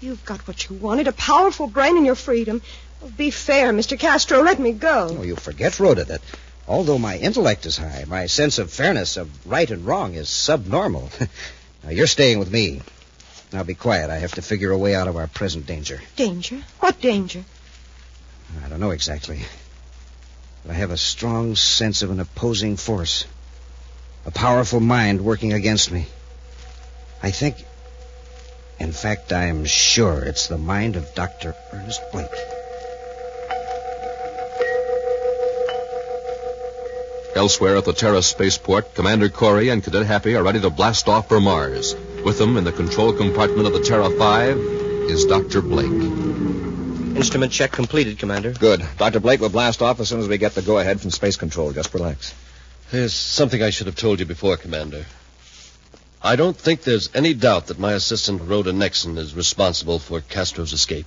You've 0.00 0.24
got 0.24 0.46
what 0.46 0.68
you 0.68 0.76
wanted, 0.76 1.08
a 1.08 1.12
powerful 1.12 1.66
brain 1.66 1.96
and 1.96 2.06
your 2.06 2.14
freedom. 2.14 2.62
Oh, 3.02 3.10
be 3.16 3.30
fair, 3.30 3.72
Mr. 3.72 3.98
Castro. 3.98 4.42
Let 4.42 4.60
me 4.60 4.72
go. 4.72 5.16
Oh, 5.18 5.22
you 5.22 5.34
forget, 5.34 5.78
Rhoda, 5.80 6.04
that 6.04 6.20
although 6.68 6.98
my 6.98 7.16
intellect 7.16 7.66
is 7.66 7.78
high, 7.78 8.04
my 8.06 8.26
sense 8.26 8.58
of 8.58 8.70
fairness, 8.70 9.16
of 9.16 9.30
right 9.46 9.70
and 9.70 9.86
wrong, 9.86 10.14
is 10.14 10.28
subnormal. 10.28 11.10
now, 11.84 11.90
you're 11.90 12.06
staying 12.06 12.38
with 12.38 12.52
me. 12.52 12.82
Now, 13.52 13.62
be 13.62 13.74
quiet. 13.74 14.10
I 14.10 14.18
have 14.18 14.34
to 14.34 14.42
figure 14.42 14.70
a 14.70 14.78
way 14.78 14.94
out 14.94 15.08
of 15.08 15.16
our 15.16 15.26
present 15.26 15.66
danger. 15.66 16.00
Danger? 16.16 16.62
What 16.80 17.00
danger? 17.00 17.44
I 18.64 18.68
don't 18.68 18.80
know 18.80 18.90
exactly. 18.90 19.40
But 20.64 20.72
I 20.72 20.74
have 20.74 20.90
a 20.90 20.98
strong 20.98 21.56
sense 21.56 22.02
of 22.02 22.10
an 22.10 22.20
opposing 22.20 22.76
force. 22.76 23.24
A 24.26 24.30
powerful 24.30 24.80
mind 24.80 25.24
working 25.24 25.54
against 25.54 25.90
me. 25.90 26.06
I 27.22 27.30
think, 27.30 27.64
in 28.78 28.92
fact, 28.92 29.32
I'm 29.32 29.64
sure 29.64 30.22
it's 30.22 30.48
the 30.48 30.58
mind 30.58 30.96
of 30.96 31.14
Dr. 31.14 31.54
Ernest 31.72 32.02
Blake. 32.12 32.57
Elsewhere 37.34 37.76
at 37.76 37.84
the 37.84 37.92
Terra 37.92 38.22
spaceport, 38.22 38.94
Commander 38.94 39.28
Corey 39.28 39.68
and 39.68 39.84
Cadet 39.84 40.06
Happy 40.06 40.34
are 40.34 40.42
ready 40.42 40.60
to 40.60 40.70
blast 40.70 41.08
off 41.08 41.28
for 41.28 41.40
Mars. 41.40 41.94
With 42.24 42.38
them 42.38 42.56
in 42.56 42.64
the 42.64 42.72
control 42.72 43.12
compartment 43.12 43.66
of 43.66 43.74
the 43.74 43.82
Terra 43.82 44.10
5 44.10 44.56
is 44.56 45.26
Dr. 45.26 45.60
Blake. 45.60 45.86
Instrument 47.16 47.52
check 47.52 47.70
completed, 47.70 48.18
Commander. 48.18 48.52
Good. 48.52 48.82
Dr. 48.96 49.20
Blake 49.20 49.40
will 49.40 49.50
blast 49.50 49.82
off 49.82 50.00
as 50.00 50.08
soon 50.08 50.20
as 50.20 50.28
we 50.28 50.38
get 50.38 50.54
the 50.54 50.62
go 50.62 50.78
ahead 50.78 51.00
from 51.00 51.10
space 51.10 51.36
control. 51.36 51.72
Just 51.72 51.92
relax. 51.92 52.34
There's 52.90 53.12
something 53.12 53.62
I 53.62 53.70
should 53.70 53.86
have 53.86 53.96
told 53.96 54.20
you 54.20 54.26
before, 54.26 54.56
Commander. 54.56 55.04
I 56.22 56.36
don't 56.36 56.56
think 56.56 56.82
there's 56.82 57.10
any 57.14 57.34
doubt 57.34 57.66
that 57.66 57.78
my 57.78 57.92
assistant, 57.92 58.42
Rhoda 58.42 58.72
Nexon, 58.72 59.18
is 59.18 59.34
responsible 59.34 59.98
for 59.98 60.20
Castro's 60.20 60.72
escape. 60.72 61.06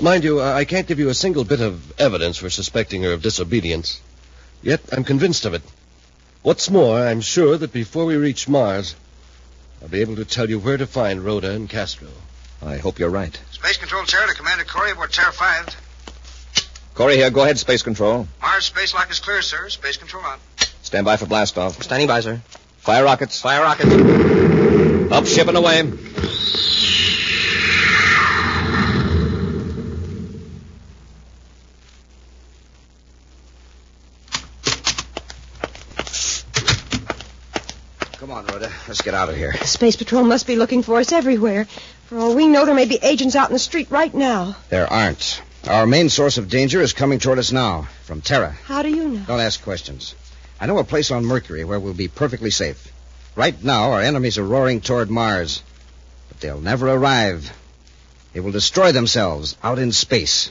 Mind 0.00 0.24
you, 0.24 0.42
I 0.42 0.66
can't 0.66 0.86
give 0.86 0.98
you 0.98 1.08
a 1.08 1.14
single 1.14 1.44
bit 1.44 1.60
of 1.60 1.98
evidence 1.98 2.36
for 2.36 2.50
suspecting 2.50 3.02
her 3.02 3.12
of 3.12 3.22
disobedience. 3.22 4.00
Yet 4.62 4.80
I'm 4.92 5.04
convinced 5.04 5.44
of 5.44 5.54
it. 5.54 5.62
What's 6.42 6.70
more, 6.70 6.98
I'm 6.98 7.20
sure 7.20 7.56
that 7.56 7.72
before 7.72 8.04
we 8.04 8.16
reach 8.16 8.48
Mars, 8.48 8.94
I'll 9.82 9.88
be 9.88 10.00
able 10.00 10.16
to 10.16 10.24
tell 10.24 10.48
you 10.48 10.58
where 10.58 10.76
to 10.76 10.86
find 10.86 11.24
Rhoda 11.24 11.50
and 11.50 11.68
Castro. 11.68 12.08
I 12.62 12.78
hope 12.78 12.98
you're 12.98 13.10
right. 13.10 13.38
Space 13.50 13.76
Control 13.76 14.04
Terra 14.04 14.28
to 14.28 14.34
Commander 14.34 14.64
Corey 14.64 14.92
aboard 14.92 15.12
Terra 15.12 15.32
5. 15.32 15.76
Corey 16.96 17.16
here. 17.16 17.28
Go 17.30 17.42
ahead, 17.42 17.58
space 17.58 17.82
control. 17.82 18.26
Mars 18.40 18.64
space 18.64 18.94
lock 18.94 19.10
is 19.10 19.20
clear, 19.20 19.42
sir. 19.42 19.68
Space 19.68 19.98
Control 19.98 20.24
on. 20.24 20.38
Stand 20.80 21.04
by 21.04 21.18
for 21.18 21.26
blast 21.26 21.58
off. 21.58 21.82
Standing 21.82 22.08
by, 22.08 22.20
sir. 22.20 22.40
Fire 22.78 23.04
rockets. 23.04 23.38
Fire 23.38 23.60
rockets. 23.60 23.92
Up 25.12 25.26
ship 25.26 25.46
and 25.48 25.58
away. 25.58 25.82
Come 38.18 38.30
on, 38.30 38.46
Rhoda. 38.46 38.72
Let's 38.96 39.04
get 39.04 39.12
out 39.12 39.28
of 39.28 39.36
here. 39.36 39.52
The 39.52 39.66
Space 39.66 39.94
Patrol 39.94 40.24
must 40.24 40.46
be 40.46 40.56
looking 40.56 40.82
for 40.82 40.96
us 40.96 41.12
everywhere. 41.12 41.66
For 42.06 42.16
all 42.16 42.34
we 42.34 42.46
know, 42.48 42.64
there 42.64 42.74
may 42.74 42.86
be 42.86 42.98
agents 43.02 43.36
out 43.36 43.50
in 43.50 43.52
the 43.52 43.58
street 43.58 43.90
right 43.90 44.12
now. 44.14 44.56
There 44.70 44.90
aren't. 44.90 45.42
Our 45.68 45.86
main 45.86 46.08
source 46.08 46.38
of 46.38 46.48
danger 46.48 46.80
is 46.80 46.94
coming 46.94 47.18
toward 47.18 47.38
us 47.38 47.52
now, 47.52 47.88
from 48.04 48.22
Terra. 48.22 48.52
How 48.64 48.80
do 48.80 48.88
you 48.88 49.06
know? 49.06 49.22
Don't 49.26 49.40
ask 49.40 49.62
questions. 49.62 50.14
I 50.58 50.64
know 50.64 50.78
a 50.78 50.84
place 50.84 51.10
on 51.10 51.26
Mercury 51.26 51.62
where 51.62 51.78
we'll 51.78 51.92
be 51.92 52.08
perfectly 52.08 52.48
safe. 52.50 52.90
Right 53.34 53.62
now, 53.62 53.90
our 53.90 54.00
enemies 54.00 54.38
are 54.38 54.44
roaring 54.44 54.80
toward 54.80 55.10
Mars. 55.10 55.62
But 56.30 56.40
they'll 56.40 56.62
never 56.62 56.88
arrive. 56.88 57.52
They 58.32 58.40
will 58.40 58.50
destroy 58.50 58.92
themselves 58.92 59.58
out 59.62 59.78
in 59.78 59.92
space. 59.92 60.50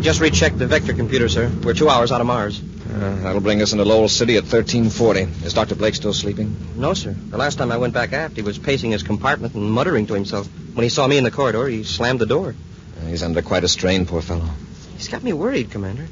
I 0.00 0.02
just 0.02 0.20
rechecked 0.22 0.56
the 0.58 0.66
vector 0.66 0.94
computer, 0.94 1.28
sir. 1.28 1.52
We're 1.62 1.74
two 1.74 1.90
hours 1.90 2.10
out 2.10 2.22
of 2.22 2.26
Mars. 2.26 2.62
Uh, 2.90 3.16
that'll 3.16 3.42
bring 3.42 3.60
us 3.60 3.72
into 3.72 3.84
Lowell 3.84 4.08
City 4.08 4.38
at 4.38 4.44
1340. 4.44 5.44
Is 5.44 5.52
Dr. 5.52 5.74
Blake 5.74 5.94
still 5.94 6.14
sleeping? 6.14 6.56
No, 6.74 6.94
sir. 6.94 7.12
The 7.12 7.36
last 7.36 7.58
time 7.58 7.70
I 7.70 7.76
went 7.76 7.92
back 7.92 8.14
aft, 8.14 8.34
he 8.36 8.40
was 8.40 8.56
pacing 8.56 8.92
his 8.92 9.02
compartment 9.02 9.52
and 9.54 9.70
muttering 9.70 10.06
to 10.06 10.14
himself. 10.14 10.48
When 10.72 10.84
he 10.84 10.88
saw 10.88 11.06
me 11.06 11.18
in 11.18 11.24
the 11.24 11.30
corridor, 11.30 11.66
he 11.66 11.84
slammed 11.84 12.18
the 12.18 12.24
door. 12.24 12.54
Uh, 12.98 13.06
he's 13.08 13.22
under 13.22 13.42
quite 13.42 13.62
a 13.62 13.68
strain, 13.68 14.06
poor 14.06 14.22
fellow. 14.22 14.48
He's 14.96 15.08
got 15.08 15.22
me 15.22 15.34
worried, 15.34 15.70
Commander. 15.70 16.08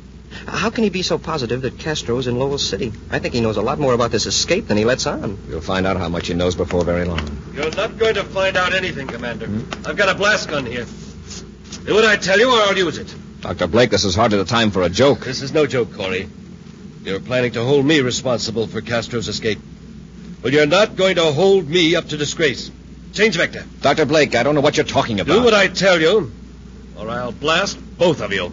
How 0.46 0.68
can 0.68 0.84
he 0.84 0.90
be 0.90 1.00
so 1.00 1.16
positive 1.16 1.62
that 1.62 1.78
Castro's 1.78 2.26
in 2.26 2.38
Lowell 2.38 2.58
City? 2.58 2.92
I 3.10 3.20
think 3.20 3.32
he 3.32 3.40
knows 3.40 3.56
a 3.56 3.62
lot 3.62 3.78
more 3.78 3.94
about 3.94 4.10
this 4.10 4.26
escape 4.26 4.66
than 4.66 4.76
he 4.76 4.84
lets 4.84 5.06
on. 5.06 5.38
You'll 5.48 5.62
find 5.62 5.86
out 5.86 5.96
how 5.96 6.10
much 6.10 6.26
he 6.26 6.34
knows 6.34 6.54
before 6.54 6.84
very 6.84 7.06
long. 7.06 7.26
You're 7.54 7.70
not 7.70 7.96
going 7.96 8.16
to 8.16 8.24
find 8.24 8.54
out 8.58 8.74
anything, 8.74 9.06
Commander. 9.06 9.46
I've 9.88 9.96
got 9.96 10.10
a 10.10 10.14
blast 10.14 10.50
gun 10.50 10.66
here. 10.66 10.84
Do 11.86 11.94
what 11.94 12.04
I 12.04 12.16
tell 12.16 12.38
you, 12.38 12.50
or 12.52 12.60
I'll 12.60 12.76
use 12.76 12.98
it. 12.98 13.14
Dr. 13.40 13.68
Blake, 13.68 13.90
this 13.90 14.04
is 14.04 14.16
hardly 14.16 14.38
the 14.38 14.44
time 14.44 14.70
for 14.70 14.82
a 14.82 14.88
joke. 14.88 15.20
This 15.20 15.42
is 15.42 15.52
no 15.52 15.66
joke, 15.66 15.94
Corey. 15.94 16.28
You're 17.04 17.20
planning 17.20 17.52
to 17.52 17.62
hold 17.62 17.86
me 17.86 18.00
responsible 18.00 18.66
for 18.66 18.80
Castro's 18.80 19.28
escape. 19.28 19.58
Well, 20.42 20.52
you're 20.52 20.66
not 20.66 20.96
going 20.96 21.16
to 21.16 21.24
hold 21.24 21.68
me 21.68 21.94
up 21.94 22.08
to 22.08 22.16
disgrace. 22.16 22.70
Change 23.14 23.36
vector. 23.36 23.64
Dr. 23.80 24.06
Blake, 24.06 24.34
I 24.34 24.42
don't 24.42 24.54
know 24.54 24.60
what 24.60 24.76
you're 24.76 24.86
talking 24.86 25.20
about. 25.20 25.32
Do 25.32 25.42
what 25.42 25.54
I 25.54 25.68
tell 25.68 26.00
you, 26.00 26.32
or 26.98 27.08
I'll 27.08 27.32
blast 27.32 27.78
both 27.96 28.20
of 28.20 28.32
you. 28.32 28.52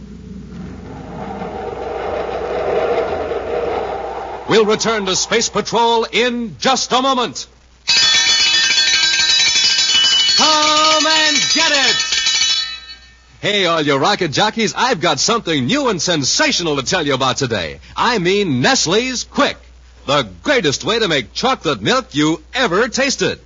We'll 4.47 4.65
return 4.65 5.07
to 5.07 5.15
Space 5.15 5.49
Patrol 5.49 6.05
in 6.05 6.57
just 6.59 6.91
a 6.91 7.01
moment. 7.01 7.47
Hey, 13.45 13.67
all 13.67 13.79
you 13.79 13.95
rocket 13.97 14.31
jockeys, 14.31 14.73
I've 14.75 14.99
got 14.99 15.19
something 15.19 15.67
new 15.67 15.89
and 15.89 16.01
sensational 16.01 16.77
to 16.77 16.81
tell 16.81 17.05
you 17.05 17.13
about 17.13 17.37
today. 17.37 17.79
I 17.95 18.17
mean 18.17 18.59
Nestle's 18.61 19.23
Quik, 19.23 19.57
the 20.07 20.27
greatest 20.41 20.83
way 20.83 20.97
to 20.97 21.07
make 21.07 21.31
chocolate 21.31 21.79
milk 21.79 22.15
you 22.15 22.41
ever 22.55 22.87
tasted. 22.87 23.37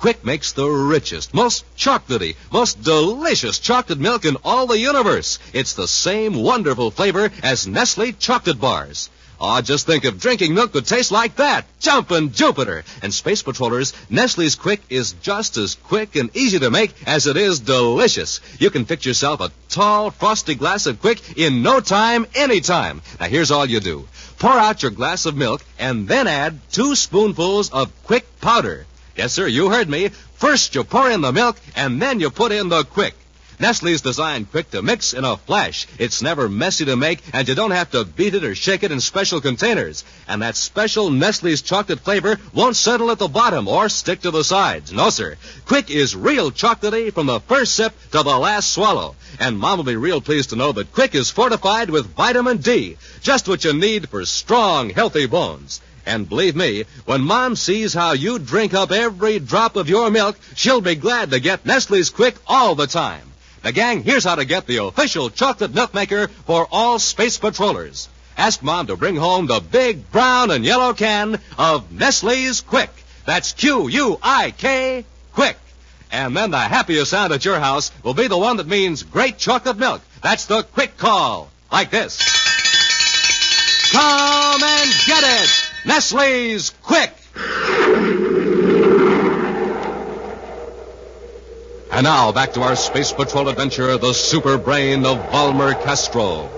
Quik 0.00 0.24
makes 0.24 0.50
the 0.50 0.68
richest, 0.68 1.32
most 1.34 1.64
chocolatey, 1.76 2.34
most 2.52 2.82
delicious 2.82 3.60
chocolate 3.60 4.00
milk 4.00 4.24
in 4.24 4.38
all 4.42 4.66
the 4.66 4.76
universe. 4.76 5.38
It's 5.52 5.74
the 5.74 5.86
same 5.86 6.34
wonderful 6.34 6.90
flavor 6.90 7.30
as 7.44 7.68
Nestle 7.68 8.10
chocolate 8.10 8.60
bars. 8.60 9.08
Oh, 9.40 9.60
just 9.60 9.86
think 9.86 10.04
if 10.04 10.20
drinking 10.20 10.54
milk 10.54 10.72
could 10.72 10.86
taste 10.86 11.10
like 11.10 11.36
that. 11.36 11.64
Jumpin' 11.80 12.32
Jupiter. 12.32 12.84
And 13.02 13.12
Space 13.12 13.42
Patrollers, 13.42 13.92
Nestle's 14.08 14.56
Quik 14.56 14.80
is 14.88 15.12
just 15.22 15.56
as 15.56 15.74
quick 15.74 16.16
and 16.16 16.34
easy 16.36 16.58
to 16.60 16.70
make 16.70 16.94
as 17.06 17.26
it 17.26 17.36
is 17.36 17.60
delicious. 17.60 18.40
You 18.58 18.70
can 18.70 18.84
fix 18.84 19.04
yourself 19.04 19.40
a 19.40 19.50
tall, 19.68 20.10
frosty 20.10 20.54
glass 20.54 20.86
of 20.86 21.00
Quik 21.00 21.36
in 21.36 21.62
no 21.62 21.80
time, 21.80 22.26
anytime. 22.34 23.02
Now, 23.18 23.26
here's 23.26 23.50
all 23.50 23.66
you 23.66 23.80
do. 23.80 24.08
Pour 24.38 24.52
out 24.52 24.82
your 24.82 24.90
glass 24.90 25.26
of 25.26 25.36
milk 25.36 25.64
and 25.78 26.06
then 26.06 26.26
add 26.26 26.58
two 26.70 26.94
spoonfuls 26.94 27.70
of 27.70 27.92
Quik 28.06 28.24
powder. 28.40 28.86
Yes, 29.16 29.32
sir, 29.32 29.46
you 29.46 29.70
heard 29.70 29.88
me. 29.88 30.08
First 30.08 30.74
you 30.74 30.84
pour 30.84 31.10
in 31.10 31.20
the 31.20 31.32
milk 31.32 31.56
and 31.76 32.00
then 32.00 32.20
you 32.20 32.30
put 32.30 32.52
in 32.52 32.68
the 32.68 32.84
Quik. 32.84 33.12
Nestle's 33.58 34.00
designed 34.00 34.50
Quik 34.50 34.70
to 34.70 34.82
mix 34.82 35.12
in 35.12 35.24
a 35.24 35.36
flash. 35.36 35.86
It's 35.98 36.22
never 36.22 36.48
messy 36.48 36.84
to 36.86 36.96
make, 36.96 37.20
and 37.32 37.48
you 37.48 37.54
don't 37.54 37.70
have 37.70 37.90
to 37.92 38.04
beat 38.04 38.34
it 38.34 38.44
or 38.44 38.54
shake 38.54 38.82
it 38.82 38.92
in 38.92 39.00
special 39.00 39.40
containers. 39.40 40.04
And 40.28 40.42
that 40.42 40.56
special 40.56 41.10
Nestle's 41.10 41.62
chocolate 41.62 42.00
flavor 42.00 42.38
won't 42.52 42.76
settle 42.76 43.10
at 43.10 43.18
the 43.18 43.28
bottom 43.28 43.68
or 43.68 43.88
stick 43.88 44.20
to 44.22 44.30
the 44.30 44.44
sides. 44.44 44.92
No, 44.92 45.10
sir. 45.10 45.36
Quik 45.66 45.90
is 45.90 46.16
real 46.16 46.50
chocolatey 46.50 47.12
from 47.12 47.26
the 47.26 47.40
first 47.40 47.74
sip 47.74 47.94
to 48.10 48.22
the 48.22 48.38
last 48.38 48.72
swallow. 48.72 49.16
And 49.38 49.58
Mom 49.58 49.78
will 49.78 49.84
be 49.84 49.96
real 49.96 50.20
pleased 50.20 50.50
to 50.50 50.56
know 50.56 50.72
that 50.72 50.92
Quik 50.92 51.14
is 51.14 51.30
fortified 51.30 51.90
with 51.90 52.14
vitamin 52.14 52.58
D, 52.58 52.96
just 53.20 53.48
what 53.48 53.64
you 53.64 53.72
need 53.72 54.08
for 54.08 54.24
strong, 54.24 54.90
healthy 54.90 55.26
bones. 55.26 55.80
And 56.06 56.28
believe 56.28 56.54
me, 56.54 56.84
when 57.06 57.22
Mom 57.22 57.56
sees 57.56 57.94
how 57.94 58.12
you 58.12 58.38
drink 58.38 58.74
up 58.74 58.92
every 58.92 59.38
drop 59.38 59.76
of 59.76 59.88
your 59.88 60.10
milk, 60.10 60.38
she'll 60.54 60.82
be 60.82 60.94
glad 60.94 61.30
to 61.30 61.40
get 61.40 61.64
Nestle's 61.64 62.10
Quik 62.10 62.36
all 62.46 62.74
the 62.74 62.86
time. 62.86 63.32
Now, 63.64 63.70
gang, 63.70 64.02
here's 64.02 64.24
how 64.24 64.34
to 64.34 64.44
get 64.44 64.66
the 64.66 64.84
official 64.84 65.30
chocolate 65.30 65.72
milk 65.72 65.94
maker 65.94 66.28
for 66.28 66.68
all 66.70 66.98
space 66.98 67.38
patrollers. 67.38 68.10
Ask 68.36 68.62
Mom 68.62 68.88
to 68.88 68.96
bring 68.96 69.16
home 69.16 69.46
the 69.46 69.60
big 69.60 70.10
brown 70.10 70.50
and 70.50 70.66
yellow 70.66 70.92
can 70.92 71.40
of 71.56 71.90
Nestle's 71.90 72.60
Quik. 72.60 72.90
That's 73.24 73.52
Q-U-I-K, 73.52 75.06
Quik. 75.34 75.54
And 76.12 76.36
then 76.36 76.50
the 76.50 76.58
happiest 76.58 77.10
sound 77.10 77.32
at 77.32 77.46
your 77.46 77.58
house 77.58 77.90
will 78.02 78.12
be 78.12 78.26
the 78.26 78.36
one 78.36 78.58
that 78.58 78.66
means 78.66 79.02
great 79.02 79.38
chocolate 79.38 79.78
milk. 79.78 80.02
That's 80.22 80.44
the 80.44 80.62
Quik 80.62 80.98
Call. 80.98 81.48
Like 81.72 81.90
this. 81.90 82.18
Come 83.92 84.62
and 84.62 84.90
get 85.06 85.24
it! 85.24 85.50
Nestle's 85.86 86.70
Quik! 86.84 88.33
And 91.94 92.02
now 92.02 92.32
back 92.32 92.52
to 92.54 92.62
our 92.62 92.74
Space 92.74 93.12
Patrol 93.12 93.48
adventure, 93.48 93.96
the 93.96 94.12
super 94.12 94.58
brain 94.58 95.06
of 95.06 95.30
Valmer 95.30 95.74
Castro. 95.74 96.50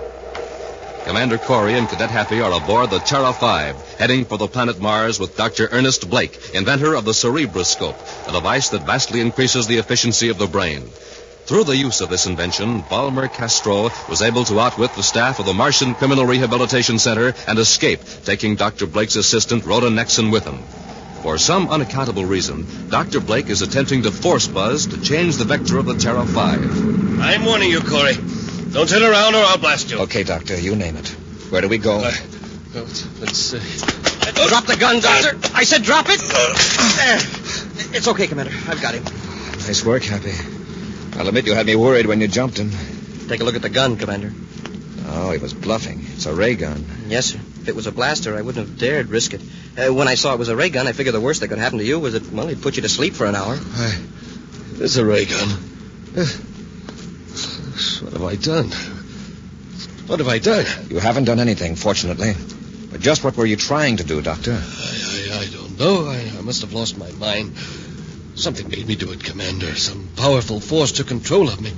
Commander 1.04 1.36
Corey 1.36 1.74
and 1.74 1.86
Cadet 1.86 2.08
Happy 2.08 2.40
are 2.40 2.56
aboard 2.56 2.88
the 2.88 3.00
Terra 3.00 3.34
5, 3.34 3.98
heading 3.98 4.24
for 4.24 4.38
the 4.38 4.48
planet 4.48 4.80
Mars 4.80 5.20
with 5.20 5.36
Dr. 5.36 5.68
Ernest 5.70 6.08
Blake, 6.08 6.54
inventor 6.54 6.94
of 6.94 7.04
the 7.04 7.12
Cerebroscope, 7.12 8.28
a 8.28 8.32
device 8.32 8.70
that 8.70 8.86
vastly 8.86 9.20
increases 9.20 9.66
the 9.66 9.76
efficiency 9.76 10.30
of 10.30 10.38
the 10.38 10.46
brain. 10.46 10.88
Through 11.44 11.64
the 11.64 11.76
use 11.76 12.00
of 12.00 12.08
this 12.08 12.24
invention, 12.24 12.80
Valmer 12.84 13.28
Castro 13.28 13.90
was 14.08 14.22
able 14.22 14.44
to 14.46 14.58
outwit 14.58 14.94
the 14.94 15.02
staff 15.02 15.38
of 15.38 15.44
the 15.44 15.52
Martian 15.52 15.94
Criminal 15.94 16.24
Rehabilitation 16.24 16.98
Center 16.98 17.34
and 17.46 17.58
escape, 17.58 18.00
taking 18.24 18.56
Dr. 18.56 18.86
Blake's 18.86 19.16
assistant, 19.16 19.66
Rhoda 19.66 19.90
Nexon, 19.90 20.32
with 20.32 20.46
him. 20.46 20.62
For 21.26 21.38
some 21.38 21.70
unaccountable 21.70 22.24
reason, 22.24 22.88
Dr. 22.88 23.18
Blake 23.18 23.48
is 23.48 23.60
attempting 23.60 24.04
to 24.04 24.12
force 24.12 24.46
Buzz 24.46 24.86
to 24.86 25.00
change 25.02 25.38
the 25.38 25.44
vector 25.44 25.76
of 25.76 25.86
the 25.86 25.96
Terra 25.96 26.24
5. 26.24 27.20
I'm 27.20 27.44
warning 27.44 27.68
you, 27.68 27.80
Corey. 27.80 28.14
Don't 28.70 28.88
turn 28.88 29.02
around 29.02 29.34
or 29.34 29.38
I'll 29.38 29.58
blast 29.58 29.90
you. 29.90 29.98
Okay, 30.02 30.22
Doctor, 30.22 30.56
you 30.56 30.76
name 30.76 30.96
it. 30.96 31.08
Where 31.50 31.60
do 31.60 31.68
we 31.68 31.78
go? 31.78 31.98
Uh, 31.98 32.12
let's 33.18 33.36
see. 33.36 33.58
Drop 34.46 34.66
the 34.66 34.76
gun, 34.78 35.00
Doctor. 35.00 35.36
I 35.52 35.64
said 35.64 35.82
drop 35.82 36.06
it. 36.08 36.20
There. 36.20 37.96
It's 37.96 38.06
okay, 38.06 38.28
Commander. 38.28 38.52
I've 38.68 38.80
got 38.80 38.94
him. 38.94 39.02
Nice 39.66 39.84
work, 39.84 40.04
Happy. 40.04 40.30
I'll 41.18 41.26
admit 41.26 41.44
you 41.46 41.54
had 41.54 41.66
me 41.66 41.74
worried 41.74 42.06
when 42.06 42.20
you 42.20 42.28
jumped 42.28 42.56
him. 42.56 42.70
Take 43.26 43.40
a 43.40 43.44
look 43.44 43.56
at 43.56 43.62
the 43.62 43.68
gun, 43.68 43.96
Commander. 43.96 44.32
Oh, 45.08 45.30
he 45.30 45.38
was 45.38 45.54
bluffing. 45.54 46.04
It's 46.14 46.26
a 46.26 46.34
ray 46.34 46.56
gun. 46.56 46.84
Yes, 47.08 47.26
sir. 47.26 47.38
If 47.60 47.68
it 47.68 47.76
was 47.76 47.86
a 47.86 47.92
blaster, 47.92 48.36
I 48.36 48.42
wouldn't 48.42 48.66
have 48.66 48.78
dared 48.78 49.08
risk 49.08 49.34
it. 49.34 49.40
Uh, 49.78 49.92
when 49.92 50.08
I 50.08 50.14
saw 50.14 50.32
it 50.32 50.38
was 50.38 50.48
a 50.48 50.56
ray 50.56 50.68
gun, 50.68 50.86
I 50.86 50.92
figured 50.92 51.14
the 51.14 51.20
worst 51.20 51.40
that 51.40 51.48
could 51.48 51.58
happen 51.58 51.78
to 51.78 51.84
you 51.84 51.98
was 52.00 52.14
that, 52.14 52.30
well, 52.32 52.48
he'd 52.48 52.62
put 52.62 52.76
you 52.76 52.82
to 52.82 52.88
sleep 52.88 53.14
for 53.14 53.26
an 53.26 53.36
hour. 53.36 53.56
I, 53.56 54.00
it's 54.78 54.96
a 54.96 55.04
ray 55.04 55.24
gun. 55.26 55.48
Uh, 56.16 56.26
what 58.02 58.12
have 58.12 58.24
I 58.24 58.36
done? 58.36 58.70
What 60.06 60.18
have 60.20 60.28
I 60.28 60.38
done? 60.38 60.64
You 60.88 60.98
haven't 60.98 61.24
done 61.24 61.40
anything, 61.40 61.76
fortunately. 61.76 62.32
But 62.90 63.00
just 63.00 63.22
what 63.24 63.36
were 63.36 63.46
you 63.46 63.56
trying 63.56 63.98
to 63.98 64.04
do, 64.04 64.22
Doctor? 64.22 64.52
I, 64.52 64.56
I, 64.56 65.38
I 65.40 65.46
don't 65.52 65.78
know. 65.78 66.06
I, 66.06 66.38
I 66.38 66.40
must 66.42 66.62
have 66.62 66.72
lost 66.72 66.96
my 66.96 67.10
mind. 67.12 67.56
Something 68.36 68.68
made 68.68 68.86
me 68.86 68.96
do 68.96 69.12
it, 69.12 69.24
Commander. 69.24 69.74
Some 69.74 70.08
powerful 70.16 70.60
force 70.60 70.92
took 70.92 71.08
control 71.08 71.48
of 71.48 71.60
me. 71.60 71.72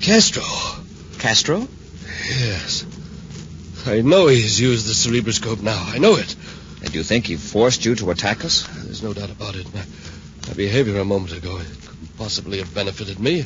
Castro. 0.00 0.42
Castro? 1.22 1.68
Yes. 2.28 2.84
I 3.86 4.00
know 4.00 4.26
he's 4.26 4.60
used 4.60 4.88
the 4.88 4.92
cerebroscope 4.92 5.62
now. 5.62 5.80
I 5.86 5.98
know 5.98 6.16
it. 6.16 6.34
And 6.82 6.92
you 6.92 7.04
think 7.04 7.26
he 7.26 7.36
forced 7.36 7.84
you 7.84 7.94
to 7.94 8.10
attack 8.10 8.44
us? 8.44 8.66
There's 8.82 9.04
no 9.04 9.12
doubt 9.14 9.30
about 9.30 9.54
it. 9.54 9.72
My, 9.72 9.84
my 10.48 10.54
behavior 10.54 10.98
a 10.98 11.04
moment 11.04 11.32
ago 11.32 11.58
it 11.58 11.86
couldn't 11.86 12.18
possibly 12.18 12.58
have 12.58 12.74
benefited 12.74 13.20
me. 13.20 13.44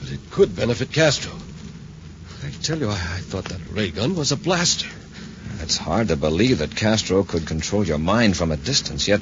But 0.00 0.10
it 0.10 0.18
could 0.32 0.56
benefit 0.56 0.90
Castro. 0.90 1.30
I 2.44 2.50
tell 2.60 2.78
you, 2.78 2.88
I, 2.88 2.94
I 2.94 3.20
thought 3.20 3.44
that 3.44 3.60
ray 3.70 3.92
gun 3.92 4.16
was 4.16 4.32
a 4.32 4.36
blaster. 4.36 4.88
It's 5.60 5.76
hard 5.76 6.08
to 6.08 6.16
believe 6.16 6.58
that 6.58 6.74
Castro 6.74 7.22
could 7.22 7.46
control 7.46 7.86
your 7.86 7.98
mind 7.98 8.36
from 8.36 8.50
a 8.50 8.56
distance, 8.56 9.06
yet 9.06 9.20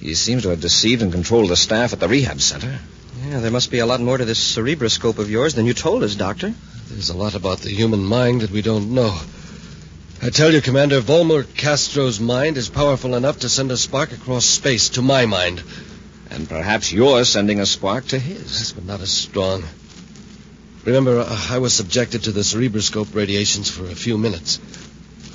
he 0.00 0.14
seems 0.14 0.42
to 0.42 0.48
have 0.48 0.60
deceived 0.60 1.02
and 1.02 1.12
controlled 1.12 1.50
the 1.50 1.56
staff 1.56 1.92
at 1.92 2.00
the 2.00 2.08
rehab 2.08 2.40
center. 2.40 2.76
Yeah, 3.24 3.38
there 3.38 3.52
must 3.52 3.70
be 3.70 3.78
a 3.78 3.86
lot 3.86 4.00
more 4.00 4.18
to 4.18 4.24
this 4.24 4.56
cerebroscope 4.56 5.18
of 5.18 5.30
yours 5.30 5.54
than 5.54 5.66
you 5.66 5.74
told 5.74 6.02
us, 6.02 6.16
Doctor. 6.16 6.52
There's 6.92 7.08
a 7.08 7.16
lot 7.16 7.34
about 7.34 7.60
the 7.60 7.70
human 7.70 8.04
mind 8.04 8.42
that 8.42 8.50
we 8.50 8.60
don't 8.60 8.92
know. 8.92 9.18
I 10.20 10.28
tell 10.28 10.52
you, 10.52 10.60
Commander, 10.60 11.00
Volmer 11.00 11.42
Castro's 11.42 12.20
mind 12.20 12.58
is 12.58 12.68
powerful 12.68 13.14
enough 13.14 13.40
to 13.40 13.48
send 13.48 13.72
a 13.72 13.78
spark 13.78 14.12
across 14.12 14.44
space 14.44 14.90
to 14.90 15.02
my 15.02 15.24
mind. 15.24 15.62
And 16.30 16.46
perhaps 16.46 16.92
you're 16.92 17.24
sending 17.24 17.60
a 17.60 17.66
spark 17.66 18.08
to 18.08 18.18
his. 18.18 18.42
Yes, 18.42 18.72
but 18.72 18.84
not 18.84 19.00
as 19.00 19.10
strong. 19.10 19.64
Remember, 20.84 21.20
uh, 21.20 21.46
I 21.50 21.58
was 21.58 21.72
subjected 21.72 22.24
to 22.24 22.32
the 22.32 22.44
cerebroscope 22.44 23.14
radiations 23.14 23.70
for 23.70 23.86
a 23.86 23.94
few 23.94 24.18
minutes. 24.18 24.60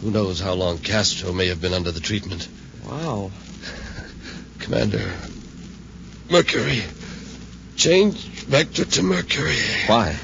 Who 0.02 0.12
knows 0.12 0.40
how 0.40 0.54
long 0.54 0.78
Castro 0.78 1.34
may 1.34 1.48
have 1.48 1.60
been 1.60 1.74
under 1.74 1.92
the 1.92 2.00
treatment. 2.00 2.48
Wow. 2.86 3.32
Commander, 4.60 5.12
Mercury. 6.30 6.84
Change 7.76 8.16
vector 8.46 8.86
to 8.86 9.02
Mercury. 9.02 9.58
Why? 9.88 10.18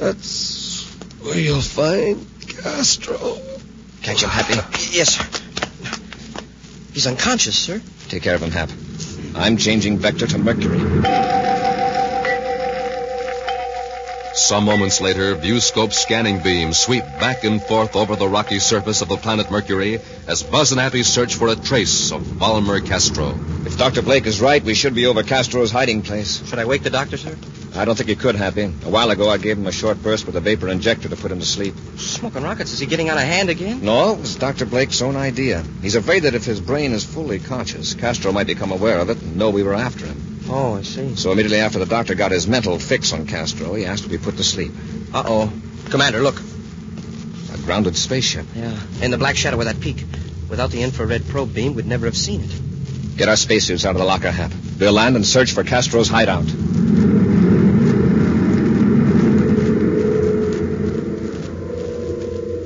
That's 0.00 0.84
where 1.22 1.38
you'll 1.38 1.60
find 1.60 2.26
Castro. 2.48 3.38
Catch 4.02 4.22
him, 4.22 4.30
Happy. 4.30 4.54
Yes, 4.90 5.16
sir. 5.16 5.24
He's 6.92 7.06
unconscious, 7.06 7.56
sir. 7.56 7.80
Take 8.08 8.22
care 8.22 8.34
of 8.34 8.42
him, 8.42 8.50
Hap. 8.50 8.70
I'm 9.34 9.56
changing 9.56 9.98
vector 9.98 10.26
to 10.26 10.38
Mercury. 10.38 10.78
Some 14.42 14.64
moments 14.64 15.00
later, 15.00 15.36
viewscope 15.36 15.92
scanning 15.92 16.40
beams 16.40 16.76
sweep 16.76 17.04
back 17.20 17.44
and 17.44 17.62
forth 17.62 17.94
over 17.94 18.16
the 18.16 18.26
rocky 18.26 18.58
surface 18.58 19.00
of 19.00 19.08
the 19.08 19.16
planet 19.16 19.52
Mercury 19.52 20.00
as 20.26 20.42
Buzz 20.42 20.72
and 20.72 20.80
Happy 20.80 21.04
search 21.04 21.36
for 21.36 21.46
a 21.46 21.54
trace 21.54 22.10
of 22.10 22.22
Valmer 22.22 22.80
Castro. 22.80 23.38
If 23.64 23.78
Dr. 23.78 24.02
Blake 24.02 24.26
is 24.26 24.40
right, 24.40 24.60
we 24.60 24.74
should 24.74 24.96
be 24.96 25.06
over 25.06 25.22
Castro's 25.22 25.70
hiding 25.70 26.02
place. 26.02 26.44
Should 26.48 26.58
I 26.58 26.64
wake 26.64 26.82
the 26.82 26.90
doctor, 26.90 27.16
sir? 27.16 27.36
I 27.76 27.84
don't 27.84 27.96
think 27.96 28.08
you 28.08 28.16
could, 28.16 28.34
Happy. 28.34 28.64
A 28.64 28.90
while 28.90 29.12
ago, 29.12 29.30
I 29.30 29.38
gave 29.38 29.58
him 29.58 29.68
a 29.68 29.72
short 29.72 30.02
burst 30.02 30.26
with 30.26 30.34
a 30.34 30.40
vapor 30.40 30.68
injector 30.68 31.08
to 31.08 31.14
put 31.14 31.30
him 31.30 31.38
to 31.38 31.46
sleep. 31.46 31.76
Smoking 31.96 32.42
rockets. 32.42 32.72
Is 32.72 32.80
he 32.80 32.86
getting 32.86 33.10
out 33.10 33.18
of 33.18 33.22
hand 33.22 33.48
again? 33.48 33.84
No, 33.84 34.14
it 34.14 34.18
was 34.18 34.34
Dr. 34.34 34.66
Blake's 34.66 35.02
own 35.02 35.14
idea. 35.14 35.62
He's 35.82 35.94
afraid 35.94 36.24
that 36.24 36.34
if 36.34 36.44
his 36.44 36.60
brain 36.60 36.90
is 36.90 37.04
fully 37.04 37.38
conscious, 37.38 37.94
Castro 37.94 38.32
might 38.32 38.48
become 38.48 38.72
aware 38.72 38.98
of 38.98 39.08
it 39.08 39.22
and 39.22 39.36
know 39.36 39.50
we 39.50 39.62
were 39.62 39.74
after 39.74 40.04
him. 40.04 40.31
Oh, 40.54 40.76
I 40.76 40.82
see. 40.82 41.16
So 41.16 41.32
immediately 41.32 41.60
after 41.60 41.78
the 41.78 41.86
doctor 41.86 42.14
got 42.14 42.30
his 42.30 42.46
mental 42.46 42.78
fix 42.78 43.14
on 43.14 43.26
Castro, 43.26 43.72
he 43.72 43.86
asked 43.86 44.02
to 44.04 44.10
be 44.10 44.18
put 44.18 44.36
to 44.36 44.44
sleep. 44.44 44.72
Uh-oh. 45.14 45.50
Commander, 45.88 46.20
look. 46.20 46.38
A 47.54 47.58
grounded 47.64 47.96
spaceship. 47.96 48.44
Yeah, 48.54 48.78
in 49.00 49.10
the 49.10 49.16
black 49.16 49.36
shadow 49.36 49.58
of 49.58 49.64
that 49.64 49.80
peak. 49.80 50.04
Without 50.50 50.70
the 50.70 50.82
infrared 50.82 51.26
probe 51.26 51.54
beam, 51.54 51.74
we'd 51.74 51.86
never 51.86 52.04
have 52.04 52.16
seen 52.16 52.42
it. 52.42 53.16
Get 53.16 53.30
our 53.30 53.36
spacesuits 53.36 53.86
out 53.86 53.92
of 53.92 53.98
the 53.98 54.04
locker, 54.04 54.30
Hap. 54.30 54.52
We'll 54.78 54.92
land 54.92 55.16
and 55.16 55.24
search 55.26 55.52
for 55.52 55.64
Castro's 55.64 56.08
hideout. 56.08 56.44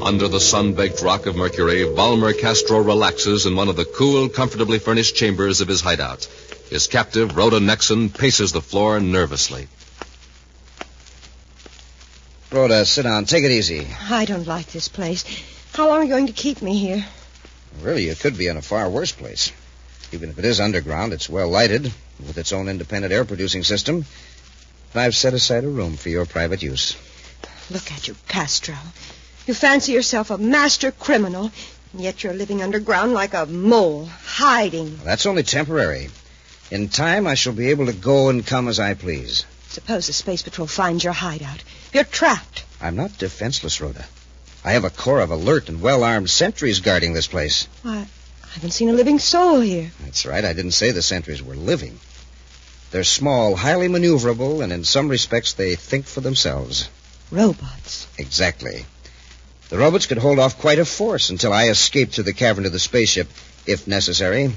Under 0.03 0.29
the 0.29 0.41
sun-baked 0.41 1.03
rock 1.03 1.27
of 1.27 1.37
Mercury, 1.37 1.85
Valmer 1.95 2.33
Castro 2.33 2.81
relaxes 2.81 3.47
in 3.47 3.55
one 3.55 3.69
of 3.69 3.77
the 3.77 3.85
cool, 3.85 4.29
comfortably 4.29 4.81
furnished 4.81 5.15
chambers 5.15 5.61
of 5.61 5.69
his 5.69 5.81
hideout. 5.81 6.29
His 6.71 6.89
captive, 6.89 7.37
Rhoda 7.37 7.61
Nexon, 7.61 8.13
paces 8.13 8.53
the 8.53 8.61
floor 8.61 8.99
nervously. 8.99 9.69
Rhoda, 12.51 12.85
sit 12.85 13.03
down. 13.03 13.25
Take 13.25 13.45
it 13.45 13.51
easy. 13.51 13.87
I 14.09 14.25
don't 14.25 14.47
like 14.47 14.67
this 14.67 14.89
place. 14.89 15.25
How 15.75 15.89
long 15.89 15.99
are 15.99 16.05
you 16.05 16.11
going 16.11 16.27
to 16.27 16.33
keep 16.33 16.63
me 16.63 16.77
here? 16.79 17.05
Really, 17.83 18.07
you 18.07 18.15
could 18.15 18.37
be 18.37 18.47
in 18.49 18.57
a 18.57 18.63
far 18.63 18.89
worse 18.89 19.13
place. 19.13 19.53
Even 20.13 20.31
if 20.31 20.39
it 20.39 20.45
is 20.45 20.61
underground, 20.61 21.13
it's 21.13 21.29
well 21.29 21.49
lighted, 21.49 21.93
with 22.19 22.39
its 22.39 22.53
own 22.53 22.69
independent 22.69 23.13
air 23.13 23.25
producing 23.25 23.63
system. 23.63 24.05
And 24.93 25.03
I've 25.03 25.17
set 25.17 25.35
aside 25.35 25.65
a 25.65 25.69
room 25.69 25.97
for 25.97 26.09
your 26.09 26.27
private 26.27 26.63
use. 26.63 26.97
Look 27.71 27.93
at 27.93 28.09
you, 28.09 28.17
Castro. 28.29 28.77
You 29.47 29.55
fancy 29.55 29.93
yourself 29.93 30.31
a 30.31 30.39
master 30.39 30.91
criminal, 30.91 31.53
and 31.93 32.03
yet 32.03 32.25
you're 32.25 32.33
living 32.33 32.63
underground 32.63 33.13
like 33.13 33.35
a 33.35 33.47
mole, 33.47 34.07
hiding. 34.07 34.99
That's 35.05 35.27
only 35.27 35.43
temporary. 35.43 36.09
In 36.71 36.89
time, 36.89 37.27
I 37.27 37.35
shall 37.35 37.53
be 37.53 37.71
able 37.71 37.87
to 37.87 37.93
go 37.93 38.29
and 38.29 38.45
come 38.45 38.67
as 38.67 38.81
I 38.81 38.95
please. 38.95 39.45
Suppose 39.69 40.07
the 40.07 40.13
Space 40.13 40.43
Patrol 40.43 40.67
finds 40.67 41.05
your 41.05 41.13
hideout. 41.13 41.63
You're 41.93 42.05
trapped. 42.05 42.65
I'm 42.81 42.97
not 42.97 43.19
defenseless, 43.19 43.81
Rhoda. 43.81 44.05
I 44.65 44.73
have 44.73 44.85
a 44.85 44.91
corps 44.91 45.21
of 45.21 45.31
alert 45.31 45.69
and 45.69 45.81
well 45.81 46.03
armed 46.03 46.29
sentries 46.29 46.81
guarding 46.81 47.13
this 47.13 47.29
place. 47.29 47.69
Why, 47.83 48.07
I 48.45 48.49
haven't 48.55 48.73
seen 48.73 48.89
a 48.89 48.95
living 48.95 49.21
soul 49.21 49.61
here. 49.61 49.93
That's 50.05 50.27
right. 50.27 50.45
I 50.45 50.55
didn't 50.55 50.73
say 50.73 50.91
the 50.91 51.03
sentries 51.03 51.43
were 51.43 51.55
living. 51.55 52.01
They're 52.91 53.05
small, 53.05 53.55
highly 53.55 53.89
maneuverable, 53.89 54.63
and 54.63 54.73
in 54.73 54.83
some 54.83 55.09
respects 55.09 55.53
they 55.53 55.77
think 55.77 56.07
for 56.07 56.21
themselves. 56.21 56.89
Robots. 57.31 58.09
Exactly. 58.19 58.87
The 59.69 59.79
robots 59.79 60.07
could 60.07 60.19
hold 60.19 60.39
off 60.39 60.59
quite 60.59 60.79
a 60.79 60.85
force 60.85 61.31
until 61.31 61.53
I 61.53 61.69
escaped 61.69 62.15
through 62.15 62.25
the 62.25 62.33
cavern 62.33 62.65
to 62.65 62.71
the 62.71 62.79
spaceship, 62.79 63.29
if 63.67 63.87
necessary. 63.87 64.53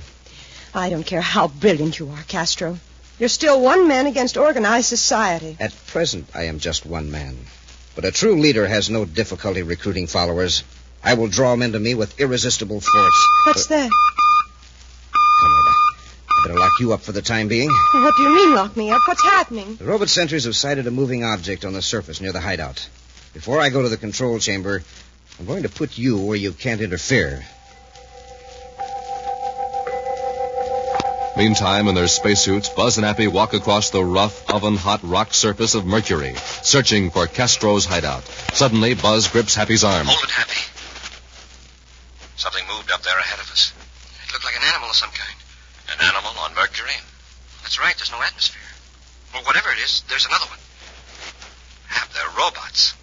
I 0.73 0.89
don't 0.89 1.05
care 1.05 1.21
how 1.21 1.47
brilliant 1.47 1.99
you 1.99 2.09
are, 2.09 2.23
Castro. 2.27 2.77
You're 3.19 3.29
still 3.29 3.59
one 3.61 3.87
man 3.87 4.05
against 4.07 4.37
organized 4.37 4.87
society. 4.87 5.57
At 5.59 5.73
present, 5.87 6.29
I 6.33 6.43
am 6.43 6.59
just 6.59 6.85
one 6.85 7.11
man. 7.11 7.37
But 7.95 8.05
a 8.05 8.11
true 8.11 8.39
leader 8.39 8.65
has 8.67 8.89
no 8.89 9.03
difficulty 9.03 9.61
recruiting 9.61 10.07
followers. 10.07 10.63
I 11.03 11.15
will 11.15 11.27
draw 11.27 11.51
them 11.51 11.63
into 11.63 11.79
me 11.79 11.95
with 11.95 12.19
irresistible 12.19 12.79
force. 12.79 13.27
What's 13.45 13.67
that? 13.67 13.89
Come. 15.41 15.51
I 16.39 16.47
better 16.47 16.59
lock 16.59 16.79
you 16.79 16.93
up 16.93 17.01
for 17.01 17.11
the 17.11 17.21
time 17.21 17.49
being. 17.49 17.69
What 17.93 18.15
do 18.15 18.23
you 18.23 18.35
mean, 18.35 18.55
lock 18.55 18.77
me 18.77 18.91
up? 18.91 19.01
What's 19.05 19.23
happening? 19.23 19.75
The 19.75 19.85
robot 19.85 20.07
sentries 20.07 20.45
have 20.45 20.55
sighted 20.55 20.87
a 20.87 20.91
moving 20.91 21.23
object 21.25 21.65
on 21.65 21.73
the 21.73 21.81
surface 21.81 22.21
near 22.21 22.31
the 22.31 22.39
hideout. 22.39 22.87
Before 23.33 23.59
I 23.59 23.69
go 23.69 23.81
to 23.81 23.89
the 23.89 23.97
control 23.97 24.39
chamber, 24.39 24.81
I'm 25.37 25.45
going 25.45 25.63
to 25.63 25.69
put 25.69 25.97
you 25.97 26.17
where 26.17 26.37
you 26.37 26.53
can't 26.53 26.79
interfere. 26.79 27.45
Meantime, 31.39 31.87
in 31.87 31.95
their 31.95 32.09
spacesuits, 32.09 32.67
Buzz 32.67 32.97
and 32.97 33.05
Happy 33.05 33.25
walk 33.27 33.53
across 33.53 33.91
the 33.91 34.03
rough, 34.03 34.43
oven-hot 34.51 34.99
rock 35.07 35.33
surface 35.33 35.73
of 35.73 35.85
Mercury, 35.85 36.35
searching 36.35 37.11
for 37.11 37.27
Castro's 37.27 37.85
hideout. 37.85 38.23
Suddenly, 38.51 38.95
Buzz 38.95 39.29
grips 39.29 39.55
Happy's 39.55 39.85
arm. 39.85 40.05
Hold 40.05 40.21
it, 40.21 40.31
Happy. 40.31 40.59
Something 42.35 42.67
moved 42.67 42.91
up 42.91 43.03
there 43.03 43.17
ahead 43.17 43.39
of 43.39 43.49
us. 43.51 43.71
It 44.27 44.33
looked 44.33 44.43
like 44.43 44.57
an 44.57 44.67
animal 44.67 44.89
of 44.89 44.95
some 44.97 45.11
kind. 45.11 45.39
An 45.95 46.03
animal 46.03 46.35
on 46.43 46.53
Mercury? 46.55 46.91
That's 47.63 47.79
right, 47.79 47.95
there's 47.95 48.11
no 48.11 48.21
atmosphere. 48.21 48.59
Well, 49.33 49.43
whatever 49.43 49.71
it 49.71 49.79
is, 49.79 50.03
there's 50.09 50.25
another 50.25 50.45
one. 50.45 50.59
Hap, 51.87 52.11
they're 52.11 52.35
robots. 52.37 52.95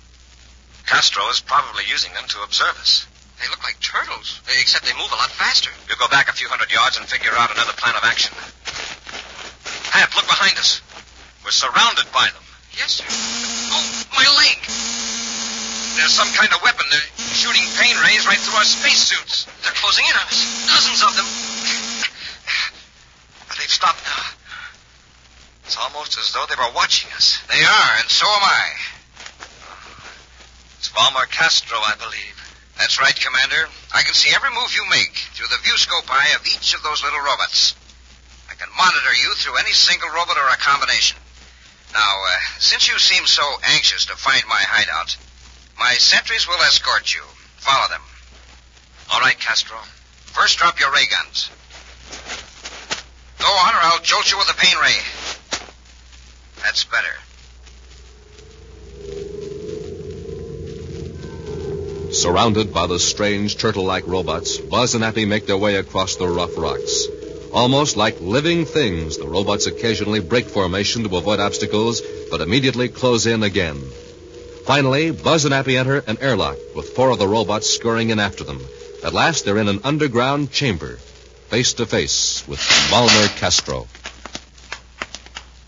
Castro 0.85 1.27
is 1.31 1.41
probably 1.41 1.85
using 1.89 2.13
them 2.13 2.29
to 2.29 2.43
observe 2.43 2.77
us. 2.85 3.07
They 3.41 3.49
look 3.49 3.63
like 3.63 3.79
turtles, 3.81 4.41
except 4.61 4.85
they 4.85 4.97
move 4.97 5.13
a 5.13 5.21
lot 5.21 5.31
faster. 5.31 5.71
We'll 5.89 6.01
go 6.01 6.09
back 6.09 6.29
a 6.29 6.33
few 6.33 6.49
hundred 6.49 6.73
yards 6.73 6.97
and 6.97 7.07
figure 7.07 7.33
out 7.37 7.53
another 7.53 7.73
plan 7.77 7.95
of 7.95 8.05
action. 8.05 8.35
Hap, 9.93 10.17
look 10.17 10.27
behind 10.27 10.57
us. 10.59 10.81
We're 11.45 11.53
surrounded 11.53 12.11
by 12.13 12.27
them. 12.33 12.45
Yes, 12.77 13.01
sir. 13.01 13.07
Oh, 13.09 13.85
my 14.17 14.27
leg! 14.41 14.59
There's 15.97 16.13
some 16.13 16.29
kind 16.37 16.53
of 16.53 16.61
weapon. 16.61 16.85
They're 16.91 17.09
shooting 17.33 17.65
pain 17.81 17.97
rays 18.05 18.27
right 18.27 18.37
through 18.37 18.57
our 18.57 18.69
spacesuits. 18.69 19.49
They're 19.65 19.73
closing 19.81 20.05
in 20.05 20.13
on 20.13 20.27
us. 20.29 20.41
Dozens 20.69 21.01
of 21.05 21.13
them. 21.17 21.29
But 23.49 23.57
they've 23.57 23.73
stopped 23.73 24.05
now. 24.05 24.25
It's 25.65 25.77
almost 25.77 26.19
as 26.19 26.33
though 26.33 26.45
they 26.49 26.57
were 26.57 26.73
watching 26.75 27.11
us. 27.17 27.41
They 27.49 27.65
are, 27.65 27.93
and 28.01 28.09
so 28.09 28.27
am 28.27 28.45
I. 28.45 28.67
It's 30.79 30.89
Valmer 30.89 31.27
Castro, 31.27 31.79
I 31.79 31.95
believe. 31.97 32.46
That's 32.79 33.01
right, 33.01 33.15
Commander. 33.15 33.69
I 33.95 34.03
can 34.03 34.15
see 34.15 34.35
every 34.35 34.51
move 34.51 34.75
you 34.75 34.85
make 34.91 35.17
through 35.33 35.49
the 35.49 35.63
viewscope 35.65 36.11
eye 36.11 36.35
of 36.37 36.47
each 36.47 36.75
of 36.75 36.83
those 36.83 37.03
little 37.03 37.21
robots. 37.21 37.75
I 38.51 38.55
can 38.55 38.69
monitor 38.77 39.15
you 39.23 39.35
through 39.35 39.57
any 39.57 39.73
single 39.73 40.11
robot 40.11 40.37
or 40.37 40.49
a 40.49 40.57
combination. 40.57 41.19
Now, 41.95 42.23
uh, 42.29 42.37
since 42.59 42.89
you 42.89 42.99
seem 42.99 43.27
so 43.27 43.43
anxious 43.63 44.07
to 44.07 44.17
find 44.17 44.43
my 44.49 44.61
hideout, 44.61 45.17
my 45.79 45.95
sentries 45.95 46.47
will 46.47 46.61
escort 46.63 47.13
you. 47.15 47.23
Follow 47.57 47.89
them. 47.89 48.03
All 49.13 49.21
right, 49.21 49.39
Castro. 49.39 49.79
First, 50.37 50.59
drop 50.59 50.79
your 50.79 50.93
ray 50.93 51.07
guns. 51.07 51.51
Go 53.39 53.47
on, 53.49 53.75
or 53.75 53.81
I'll 53.81 54.03
jolt 54.03 54.31
you 54.31 54.39
with 54.39 54.51
a 54.51 54.55
pain 54.55 54.77
ray. 54.79 54.97
That's 56.63 56.85
better. 56.85 57.15
Surrounded 62.27 62.75
by 62.75 62.89
the 62.89 62.99
strange 62.99 63.57
turtle-like 63.57 64.05
robots, 64.09 64.59
Buzz 64.59 64.97
and 64.97 65.05
Happy 65.05 65.25
make 65.25 65.47
their 65.47 65.57
way 65.57 65.77
across 65.77 66.17
the 66.17 66.27
rough 66.27 66.59
rocks. 66.59 67.07
Almost 67.53 67.97
like 67.97 68.21
living 68.21 68.65
things, 68.65 69.17
the 69.17 69.29
robots 69.29 69.69
occasionally 69.69 70.19
break 70.19 70.47
formation 70.47 71.05
to 71.05 71.17
avoid 71.17 71.39
obstacles, 71.39 72.03
but 72.29 72.41
immediately 72.41 72.89
close 72.89 73.27
in 73.27 73.45
again. 73.45 73.81
Finally, 74.65 75.13
Buzz 75.13 75.45
and 75.45 75.55
Happy 75.55 75.77
enter 75.77 75.99
an 75.99 76.19
airlock 76.21 76.57
with 76.75 76.97
four 76.97 77.11
of 77.11 77.21
the 77.21 77.29
robots 77.29 77.71
scurrying 77.71 78.11
in 78.11 78.19
after 78.19 78.43
them. 78.43 78.61
At 79.05 79.15
last, 79.15 79.45
they're 79.45 79.59
in 79.59 79.69
an 79.69 79.83
underground 79.85 80.51
chamber, 80.51 80.97
face 80.97 81.75
to 81.75 81.87
face 81.87 82.43
with 82.49 82.59
Valmer 82.91 83.29
Castro. 83.37 83.87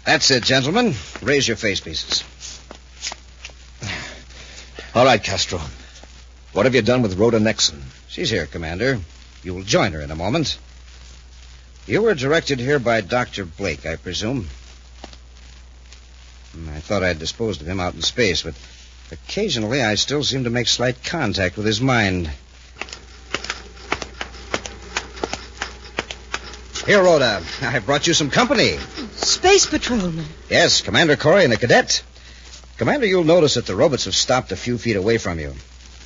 That's 0.05 0.29
it, 0.33 0.42
gentlemen. 0.42 0.94
Raise 1.23 1.47
your 1.47 1.57
face 1.57 1.79
pieces. 1.79 2.25
All 4.97 5.05
right, 5.05 5.23
Castro. 5.23 5.61
What 6.52 6.64
have 6.64 6.74
you 6.74 6.82
done 6.82 7.02
with 7.02 7.18
Rhoda 7.18 7.38
Nixon? 7.38 7.82
She's 8.08 8.30
here, 8.30 8.46
Commander. 8.46 9.00
You 9.42 9.54
will 9.54 9.64
join 9.64 9.92
her 9.92 10.00
in 10.00 10.11
a 10.11 10.16
moment. 10.16 10.58
You 11.87 12.02
were 12.02 12.14
directed 12.14 12.58
here 12.58 12.78
by 12.78 13.02
Dr. 13.02 13.44
Blake, 13.44 13.84
I 13.84 13.96
presume. 13.96 14.48
Hmm, 16.52 16.70
I 16.70 16.80
thought 16.80 17.04
I'd 17.04 17.18
disposed 17.18 17.61
of 17.61 17.68
him 17.68 17.80
out 17.80 17.94
in 17.94 18.02
space, 18.02 18.42
but 18.42 18.54
occasionally 19.12 19.82
I 19.82 19.94
still 19.96 20.24
seem 20.24 20.44
to 20.44 20.50
make 20.50 20.68
slight 20.68 21.04
contact 21.04 21.56
with 21.56 21.66
his 21.66 21.80
mind. 21.80 22.30
Here, 26.87 27.02
Rhoda. 27.02 27.42
I've 27.61 27.84
brought 27.84 28.06
you 28.06 28.14
some 28.14 28.30
company. 28.30 28.78
Space 29.16 29.66
patrolman. 29.66 30.24
Yes, 30.48 30.80
Commander 30.80 31.16
Corey 31.16 31.44
and 31.44 31.52
a 31.52 31.58
cadet. 31.58 32.02
Commander, 32.78 33.06
you'll 33.06 33.24
notice 33.24 33.54
that 33.54 33.66
the 33.66 33.76
robots 33.76 34.06
have 34.06 34.14
stopped 34.14 34.52
a 34.52 34.56
few 34.56 34.78
feet 34.78 34.96
away 34.96 35.18
from 35.18 35.38
you. 35.38 35.54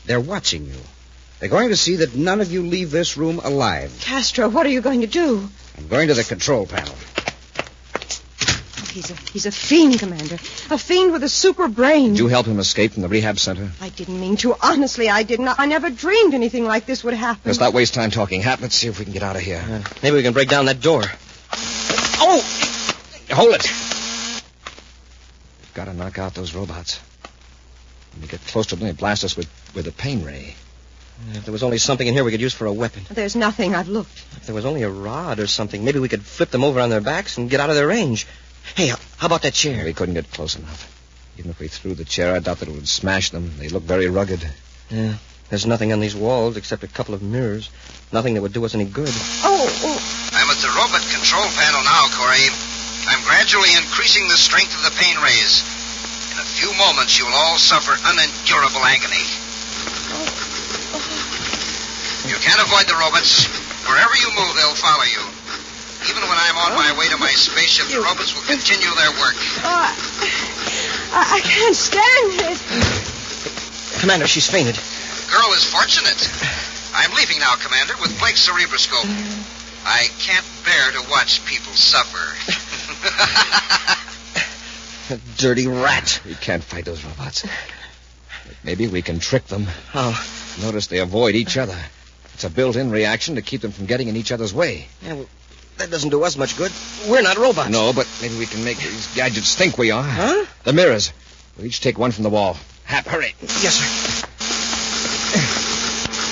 They're 0.07 0.21
watching 0.21 0.67
you. 0.67 0.81
They're 1.39 1.49
going 1.49 1.71
to 1.71 1.77
see 1.77 1.97
that 1.97 2.15
none 2.15 2.41
of 2.41 2.53
you 2.53 2.63
leave 2.63 2.91
this 2.91 3.17
room 3.17 3.41
alive. 3.43 3.97
Castro, 4.01 4.49
what 4.49 4.65
are 4.67 4.71
you 4.71 4.81
going 4.81 5.01
to 5.01 5.07
do? 5.07 5.49
I'm 5.77 5.89
going 5.89 6.09
to 6.09 6.15
the 6.15 6.25
control 6.25 6.67
panel. 6.67 6.95
He's 8.93 9.11
a 9.11 9.15
he's 9.33 9.47
a 9.47 9.51
fiend, 9.51 9.99
Commander. 10.01 10.35
A 10.71 10.77
fiend 10.77 11.13
with 11.13 11.23
a 11.23 11.29
super 11.29 11.67
brain. 11.67 12.11
Did 12.11 12.19
you 12.19 12.29
help 12.29 12.45
him 12.45 12.59
escape 12.59 12.93
from 12.93 13.03
the 13.03 13.09
rehab 13.09 13.39
center? 13.39 13.71
I 13.81 13.89
didn't 13.89 14.21
mean 14.21 14.37
to. 14.39 14.55
Honestly, 14.61 15.09
I 15.09 15.23
did 15.23 15.41
not. 15.41 15.59
I 15.59 15.65
never 15.65 15.89
dreamed 15.89 16.35
anything 16.35 16.67
like 16.67 16.85
this 16.85 17.03
would 17.03 17.15
happen. 17.15 17.41
Let's 17.47 17.59
not 17.59 17.73
waste 17.73 17.95
time 17.95 18.11
talking. 18.11 18.43
Hap, 18.43 18.61
let's 18.61 18.75
see 18.75 18.89
if 18.89 18.99
we 18.99 19.07
can 19.07 19.15
get 19.15 19.23
out 19.23 19.35
of 19.35 19.41
here. 19.41 19.65
Uh, 19.67 19.83
maybe 20.03 20.17
we 20.17 20.23
can 20.23 20.35
break 20.35 20.51
down 20.51 20.67
that 20.67 20.81
door. 20.81 21.05
Oh! 22.25 22.43
Hold 23.31 23.55
it! 23.55 23.67
We've 25.61 25.75
got 25.75 25.87
to 25.87 25.95
knock 25.95 26.19
out 26.19 26.35
those 26.35 26.55
robots. 26.55 27.01
When 28.13 28.23
we 28.23 28.29
get 28.29 28.41
close 28.47 28.67
to 28.69 28.77
them, 28.77 28.87
they 28.87 28.93
blast 28.93 29.25
us 29.25 29.37
with, 29.37 29.49
with 29.75 29.87
a 29.87 29.93
pain 29.93 30.25
ray. 30.25 30.55
If 31.35 31.45
there 31.45 31.53
was 31.53 31.63
only 31.63 31.79
something 31.79 32.07
in 32.07 32.15
here 32.15 32.25
we 32.25 32.33
could 32.33 32.41
use 32.41 32.55
for 32.55 32.67
a 32.67 32.73
weapon. 32.73 33.03
There's 33.11 33.37
nothing. 33.37 33.75
I've 33.75 33.89
looked. 33.89 34.19
If 34.37 34.47
there 34.47 34.55
was 34.55 34.65
only 34.65 34.83
a 34.83 34.91
rod 34.91 35.39
or 35.39 35.47
something, 35.47 35.85
maybe 35.85 36.01
we 36.01 36.09
could 36.09 36.23
flip 36.23 36.51
them 36.51 36.65
over 36.65 36.81
on 36.81 36.91
their 36.91 37.01
backs 37.01 37.39
and 37.39 37.49
get 37.49 37.61
out 37.61 37.71
of 37.71 37.77
their 37.77 37.87
range. 37.87 38.27
Hey, 38.75 38.89
how 38.89 39.27
about 39.27 39.43
that 39.43 39.55
chair? 39.55 39.85
We 39.85 39.93
couldn't 39.93 40.15
get 40.15 40.31
close 40.33 40.57
enough. 40.57 40.89
Even 41.39 41.51
if 41.51 41.61
we 41.61 41.69
threw 41.69 41.95
the 41.95 42.05
chair, 42.05 42.35
I 42.35 42.41
doubt 42.41 42.59
that 42.59 42.69
it 42.69 42.75
would 42.75 42.89
smash 42.89 43.31
them. 43.31 43.53
They 43.59 43.69
look 43.69 43.85
very 43.85 44.09
rugged. 44.09 44.47
Yeah. 44.91 45.15
There's 45.49 45.67
nothing 45.67 45.93
on 45.93 46.01
these 46.01 46.17
walls 46.17 46.57
except 46.57 46.83
a 46.83 46.89
couple 46.89 47.15
of 47.15 47.23
mirrors. 47.23 47.71
Nothing 48.13 48.35
that 48.35 48.43
would 48.43 48.53
do 48.53 48.65
us 48.65 48.75
any 48.75 48.85
good. 48.85 49.13
Oh, 49.45 49.69
oh. 49.69 49.99
I'm 50.33 50.49
at 50.49 50.61
the 50.65 50.73
robot 50.73 51.05
control 51.13 51.45
panel 51.45 51.85
now, 51.85 52.09
Corey. 52.17 52.49
I'm 53.05 53.23
gradually 53.25 53.69
increasing 53.77 54.29
the 54.29 54.39
strength 54.39 54.73
of 54.79 54.83
the 54.85 54.95
pain 54.97 55.17
rays. 55.21 55.42
In 57.03 57.07
a 57.07 57.11
few 57.11 57.27
moments, 57.27 57.35
you'll 57.35 57.35
all 57.35 57.59
suffer 57.59 57.99
unendurable 57.99 58.87
agony. 58.87 59.27
You 62.31 62.39
can't 62.39 62.63
avoid 62.63 62.87
the 62.87 62.95
robots. 62.95 63.51
Wherever 63.91 64.15
you 64.23 64.31
move, 64.39 64.55
they'll 64.55 64.79
follow 64.79 65.03
you. 65.11 65.19
Even 66.07 66.23
when 66.31 66.39
I'm 66.39 66.55
on 66.63 66.79
my 66.79 66.95
way 66.95 67.11
to 67.11 67.19
my 67.19 67.35
spaceship, 67.35 67.91
the 67.91 67.99
robots 67.99 68.39
will 68.39 68.47
continue 68.47 68.87
their 68.95 69.11
work. 69.19 69.35
Uh, 69.67 69.91
I, 71.11 71.27
I 71.27 71.41
can't 71.43 71.75
stand 71.75 72.55
it. 72.55 72.63
Commander, 73.99 74.31
she's 74.31 74.47
fainted. 74.47 74.79
Girl 75.27 75.51
is 75.59 75.67
fortunate. 75.67 76.23
I'm 76.95 77.11
leaving 77.19 77.43
now, 77.43 77.59
Commander, 77.59 77.99
with 77.99 78.15
Blake's 78.23 78.47
cerebroscope. 78.47 79.11
I 79.83 80.07
can't 80.23 80.47
bear 80.63 81.03
to 81.03 81.11
watch 81.11 81.43
people 81.51 81.75
suffer. 81.75 82.31
A 85.13 85.19
dirty 85.37 85.67
rat. 85.67 86.23
We 86.25 86.35
can't 86.35 86.65
fight 86.65 86.87
those 86.87 87.05
robots. 87.05 87.43
But 87.43 88.57
maybe 88.65 88.87
we 88.87 89.03
can 89.03 89.19
trick 89.19 89.47
them. 89.47 89.67
Oh. 89.95 90.27
Notice 90.63 90.87
they 90.87 91.01
avoid 91.01 91.35
each 91.35 91.59
other. 91.59 91.77
It's 92.33 92.45
a 92.45 92.51
built-in 92.51 92.91
reaction 92.91 93.35
to 93.35 93.43
keep 93.43 93.61
them 93.61 93.73
from 93.73 93.85
getting 93.85 94.09
in 94.09 94.17
each 94.17 94.33
other's 94.33 94.55
way. 94.55 94.89
Yeah, 95.03 95.15
well, 95.15 95.27
that 95.77 95.91
doesn't 95.91 96.09
do 96.09 96.25
us 96.25 96.39
much 96.39 96.57
good. 96.57 96.73
We're 97.07 97.21
not 97.21 97.37
robots. 97.37 97.69
No, 97.69 97.93
but 97.93 98.09
maybe 98.23 98.39
we 98.39 98.47
can 98.47 98.65
make 98.65 98.79
these 98.79 99.15
gadgets 99.15 99.55
think 99.55 99.77
we 99.77 99.91
are. 99.91 100.03
Huh? 100.03 100.47
The 100.65 100.73
mirrors. 100.73 101.13
We'll 101.59 101.67
each 101.67 101.83
take 101.83 101.99
one 101.99 102.13
from 102.13 102.23
the 102.23 102.31
wall. 102.31 102.57
Hap, 102.85 103.05
hurry. 103.05 103.35
Yes, 103.61 103.75
sir. 103.75 104.29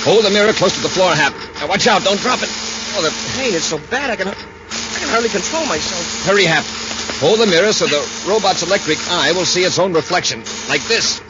Hold 0.09 0.25
the 0.25 0.31
mirror 0.31 0.55
close 0.55 0.75
to 0.75 0.81
the 0.81 0.89
floor, 0.89 1.15
Hap. 1.15 1.35
Now 1.61 1.69
watch 1.69 1.87
out, 1.87 2.03
don't 2.03 2.21
drop 2.21 2.43
it. 2.43 2.49
Oh, 2.97 3.03
the 3.03 3.13
pain 3.37 3.53
is 3.53 3.65
so 3.65 3.77
bad 3.91 4.09
I 4.09 4.17
can, 4.17 4.29
I 4.29 4.33
can 4.33 5.09
hardly 5.11 5.29
control 5.29 5.67
myself. 5.67 6.25
Hurry, 6.25 6.45
Hap. 6.45 6.65
Hold 7.21 7.39
the 7.39 7.47
mirror 7.47 7.73
so 7.73 7.85
the 7.87 8.01
robot's 8.27 8.63
electric 8.63 8.97
eye 9.13 9.33
will 9.33 9.45
see 9.45 9.61
its 9.61 9.79
own 9.79 9.93
reflection. 9.93 10.41
Like 10.73 10.81
this. 10.89 11.21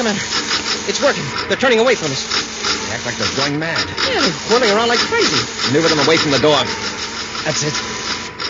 Commander, 0.00 0.24
it's 0.88 1.00
working. 1.04 1.22
They're 1.48 1.60
turning 1.60 1.78
away 1.78 1.94
from 1.94 2.10
us. 2.10 2.24
They 2.88 2.96
act 2.96 3.04
like 3.04 3.16
they're 3.20 3.36
going 3.36 3.60
mad. 3.60 3.76
Yeah, 4.08 4.24
they're 4.24 4.32
whirling 4.48 4.72
around 4.72 4.88
like 4.88 4.98
crazy. 4.98 5.36
Maneuver 5.68 5.92
them 5.92 6.00
away 6.00 6.16
from 6.16 6.32
the 6.32 6.40
door. 6.40 6.56
That's 7.44 7.62
it. 7.68 7.76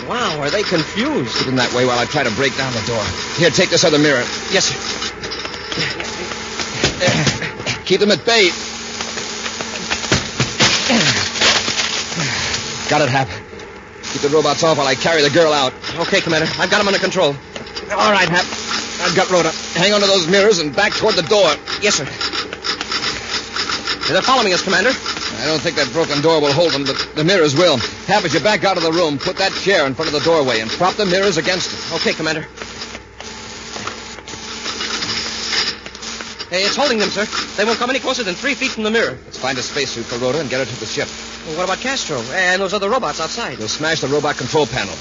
Wow, 0.07 0.39
are 0.39 0.49
they 0.49 0.63
confused? 0.63 1.35
Keep 1.37 1.47
them 1.47 1.57
that 1.57 1.73
way 1.73 1.85
while 1.85 1.99
I 1.99 2.05
try 2.05 2.23
to 2.23 2.31
break 2.31 2.55
down 2.55 2.71
the 2.71 2.85
door. 2.87 3.03
Here, 3.35 3.49
take 3.49 3.69
this 3.69 3.83
other 3.83 3.99
mirror. 3.99 4.23
Yes, 4.49 4.71
sir. 4.71 4.79
Keep 7.83 7.99
them 7.99 8.11
at 8.11 8.23
bay. 8.25 8.49
Got 12.89 13.01
it, 13.01 13.09
Hap. 13.09 13.44
Keep 14.15 14.31
the 14.31 14.37
robots 14.37 14.63
off 14.63 14.77
while 14.77 14.87
I 14.87 14.95
carry 14.95 15.21
the 15.21 15.29
girl 15.29 15.51
out. 15.51 15.73
Okay, 16.07 16.21
Commander. 16.21 16.47
I've 16.55 16.71
got 16.71 16.77
them 16.77 16.87
under 16.87 17.03
control. 17.03 17.35
All 17.91 18.13
right, 18.15 18.29
Hap. 18.29 18.47
I've 19.03 19.13
got 19.13 19.29
Rhoda. 19.29 19.51
Hang 19.75 19.91
on 19.91 19.99
to 19.99 20.07
those 20.07 20.25
mirrors 20.25 20.59
and 20.59 20.73
back 20.73 20.93
toward 20.93 21.15
the 21.15 21.27
door. 21.27 21.51
Yes, 21.83 21.95
sir. 21.99 22.05
They're 24.07 24.21
following 24.21 24.53
us, 24.53 24.63
Commander. 24.63 24.91
I 24.91 25.45
don't 25.47 25.59
think 25.59 25.75
that 25.75 25.91
broken 25.91 26.21
door 26.21 26.39
will 26.39 26.53
hold 26.53 26.71
them, 26.71 26.85
but 26.85 26.95
the 27.15 27.25
mirrors 27.25 27.57
will. 27.57 27.75
Hap, 28.07 28.23
as 28.23 28.33
you 28.33 28.39
back 28.39 28.63
out 28.63 28.77
of 28.77 28.83
the 28.83 28.91
room, 28.93 29.19
put 29.19 29.35
that 29.35 29.51
chair 29.51 29.85
in 29.85 29.93
front 29.93 30.07
of 30.07 30.13
the 30.13 30.23
doorway 30.23 30.61
and 30.61 30.71
prop 30.71 30.95
the 30.95 31.05
mirrors 31.05 31.35
against 31.35 31.73
it. 31.75 31.95
Okay, 31.95 32.13
Commander. 32.13 32.47
Hey, 36.47 36.63
it's 36.63 36.77
holding 36.77 36.99
them, 36.99 37.09
sir. 37.09 37.27
They 37.57 37.65
won't 37.65 37.79
come 37.79 37.89
any 37.89 37.99
closer 37.99 38.23
than 38.23 38.35
three 38.35 38.53
feet 38.55 38.71
from 38.71 38.83
the 38.83 38.91
mirror. 38.91 39.19
Let's 39.25 39.37
find 39.37 39.57
a 39.57 39.61
spacesuit 39.61 40.05
for 40.05 40.15
Rhoda 40.19 40.39
and 40.39 40.49
get 40.49 40.59
her 40.59 40.65
to 40.65 40.79
the 40.79 40.85
ship. 40.85 41.09
Well, 41.45 41.57
what 41.57 41.65
about 41.65 41.79
Castro 41.79 42.19
and 42.33 42.59
those 42.59 42.73
other 42.73 42.89
robots 42.89 43.21
outside? 43.21 43.59
We'll 43.59 43.67
smash 43.67 44.01
the 44.01 44.07
robot 44.07 44.37
control 44.37 44.65
panel. 44.65 44.95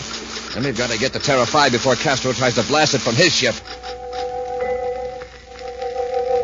Then 0.53 0.65
we've 0.65 0.77
got 0.77 0.91
to 0.91 0.99
get 0.99 1.15
to 1.15 1.19
Terra 1.19 1.47
5 1.47 1.73
before 1.73 1.95
Castro 1.97 2.33
tries 2.33 2.55
to 2.57 2.63
blast 2.65 2.95
it 2.95 2.99
from 2.99 3.15
his 3.15 3.35
ship. 3.35 3.55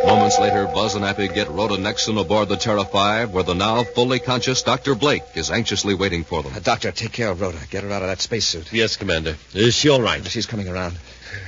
Moments 0.07 0.39
later, 0.39 0.67
Buzz 0.67 0.95
and 0.95 1.05
Happy 1.05 1.29
get 1.29 1.51
Rhoda 1.51 1.77
Nexon 1.77 2.19
aboard 2.19 2.49
the 2.49 2.57
Terra 2.57 2.85
5, 2.85 3.31
where 3.33 3.43
the 3.43 3.55
now 3.55 3.85
fully 3.85 4.19
conscious 4.19 4.63
Dr. 4.63 4.95
Blake 4.95 5.23
is 5.35 5.51
anxiously 5.51 5.93
waiting 5.93 6.25
for 6.25 6.43
them. 6.43 6.55
Uh, 6.55 6.61
doctor, 6.61 6.91
take 6.91 7.13
care 7.13 7.29
of 7.29 7.43
Rhoda. 7.43 7.59
Get 7.69 7.85
her 7.85 7.91
out 7.91 8.01
of 8.01 8.09
that 8.09 8.23
spacesuit. 8.23 8.73
Yes, 8.73 8.97
Commander. 8.97 9.37
Is 9.53 9.75
she 9.75 9.91
all 9.91 10.01
right? 10.01 10.27
She's 10.27 10.47
coming 10.47 10.69
around. 10.69 10.99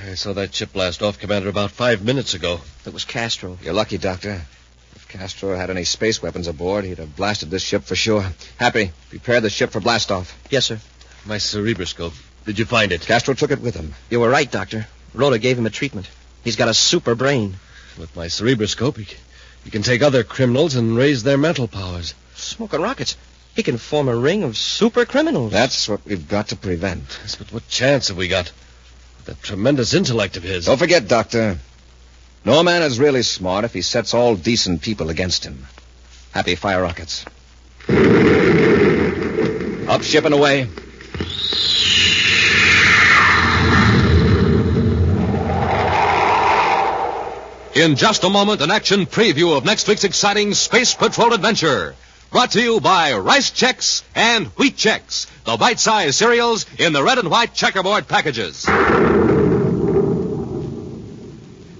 I 0.06 0.14
saw 0.14 0.34
that 0.34 0.54
ship 0.54 0.74
blast 0.74 1.02
off, 1.02 1.18
Commander, 1.18 1.48
about 1.48 1.70
five 1.70 2.04
minutes 2.04 2.34
ago. 2.34 2.60
It 2.84 2.92
was 2.92 3.06
Castro. 3.06 3.56
You're 3.62 3.72
lucky, 3.72 3.96
Doctor. 3.96 4.42
If 5.12 5.20
Castro 5.20 5.54
had 5.54 5.68
any 5.68 5.84
space 5.84 6.22
weapons 6.22 6.48
aboard, 6.48 6.84
he'd 6.84 6.96
have 6.96 7.14
blasted 7.16 7.50
this 7.50 7.62
ship 7.62 7.84
for 7.84 7.94
sure. 7.94 8.24
Happy, 8.56 8.92
prepare 9.10 9.42
the 9.42 9.50
ship 9.50 9.70
for 9.70 9.80
blastoff. 9.80 10.32
Yes, 10.48 10.66
sir. 10.66 10.80
My 11.26 11.36
cerebroscope. 11.36 12.14
Did 12.46 12.58
you 12.58 12.64
find 12.64 12.92
it? 12.92 13.02
Castro 13.02 13.34
took 13.34 13.50
it 13.50 13.60
with 13.60 13.74
him. 13.74 13.94
You 14.08 14.20
were 14.20 14.30
right, 14.30 14.50
Doctor. 14.50 14.86
Rhoda 15.12 15.38
gave 15.38 15.58
him 15.58 15.66
a 15.66 15.70
treatment. 15.70 16.08
He's 16.42 16.56
got 16.56 16.68
a 16.68 16.74
super 16.74 17.14
brain. 17.14 17.56
With 17.98 18.16
my 18.16 18.26
cerebroscope, 18.26 18.96
he, 18.96 19.06
he 19.64 19.70
can 19.70 19.82
take 19.82 20.00
other 20.00 20.24
criminals 20.24 20.76
and 20.76 20.96
raise 20.96 21.22
their 21.22 21.36
mental 21.38 21.68
powers. 21.68 22.14
Smoking 22.34 22.80
rockets. 22.80 23.16
He 23.54 23.62
can 23.62 23.76
form 23.76 24.08
a 24.08 24.16
ring 24.16 24.44
of 24.44 24.56
super 24.56 25.04
criminals. 25.04 25.52
That's 25.52 25.90
what 25.90 26.06
we've 26.06 26.26
got 26.26 26.48
to 26.48 26.56
prevent. 26.56 27.18
Yes, 27.20 27.36
but 27.36 27.52
what 27.52 27.68
chance 27.68 28.08
have 28.08 28.16
we 28.16 28.28
got? 28.28 28.50
With 29.18 29.26
that 29.26 29.42
tremendous 29.42 29.92
intellect 29.92 30.38
of 30.38 30.42
his. 30.42 30.64
Don't 30.64 30.78
forget, 30.78 31.06
Doctor. 31.06 31.58
No 32.44 32.64
man 32.64 32.82
is 32.82 32.98
really 32.98 33.22
smart 33.22 33.64
if 33.64 33.72
he 33.72 33.82
sets 33.82 34.14
all 34.14 34.34
decent 34.34 34.82
people 34.82 35.10
against 35.10 35.44
him. 35.44 35.66
Happy 36.32 36.56
fire 36.56 36.82
rockets. 36.82 37.24
Up 39.88 40.02
ship 40.02 40.24
and 40.24 40.34
away. 40.34 40.66
In 47.74 47.96
just 47.96 48.24
a 48.24 48.28
moment, 48.28 48.60
an 48.60 48.70
action 48.70 49.06
preview 49.06 49.56
of 49.56 49.64
next 49.64 49.86
week's 49.86 50.04
exciting 50.04 50.52
Space 50.52 50.94
Patrol 50.94 51.32
adventure. 51.32 51.94
Brought 52.30 52.50
to 52.52 52.60
you 52.60 52.80
by 52.80 53.14
Rice 53.14 53.50
Chex 53.50 54.02
and 54.14 54.48
Wheat 54.58 54.76
Chex, 54.76 55.26
the 55.44 55.56
bite-sized 55.56 56.16
cereals 56.16 56.66
in 56.78 56.92
the 56.92 57.02
red 57.02 57.18
and 57.18 57.30
white 57.30 57.54
checkerboard 57.54 58.08
packages. 58.08 58.66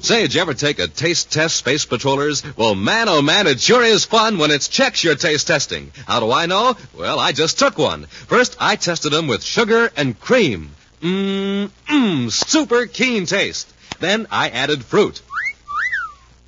Say, 0.03 0.23
did 0.23 0.35
you 0.35 0.41
ever 0.41 0.53
take 0.53 0.81
a 0.81 0.89
taste 0.89 1.31
test, 1.31 1.55
Space 1.55 1.85
Patrollers? 1.85 2.43
Well, 2.57 2.75
man, 2.75 3.09
oh 3.09 3.23
man, 3.23 3.47
it 3.47 3.61
sure 3.61 3.85
is 3.85 4.05
fun 4.05 4.39
when 4.39 4.51
it's 4.51 4.67
Chex 4.67 5.05
you're 5.05 5.15
taste 5.15 5.47
testing. 5.47 5.93
How 6.09 6.19
do 6.19 6.33
I 6.33 6.47
know? 6.47 6.77
Well, 6.93 7.21
I 7.21 7.31
just 7.31 7.61
took 7.61 7.79
one. 7.79 8.07
First, 8.07 8.57
I 8.59 8.75
tested 8.75 9.13
them 9.13 9.29
with 9.29 9.45
sugar 9.45 9.93
and 9.97 10.19
cream. 10.19 10.73
Mmm, 11.01 11.71
mmm, 11.87 12.33
super 12.33 12.87
keen 12.87 13.27
taste. 13.27 13.73
Then 14.01 14.27
I 14.33 14.49
added 14.49 14.85
fruit. 14.85 15.23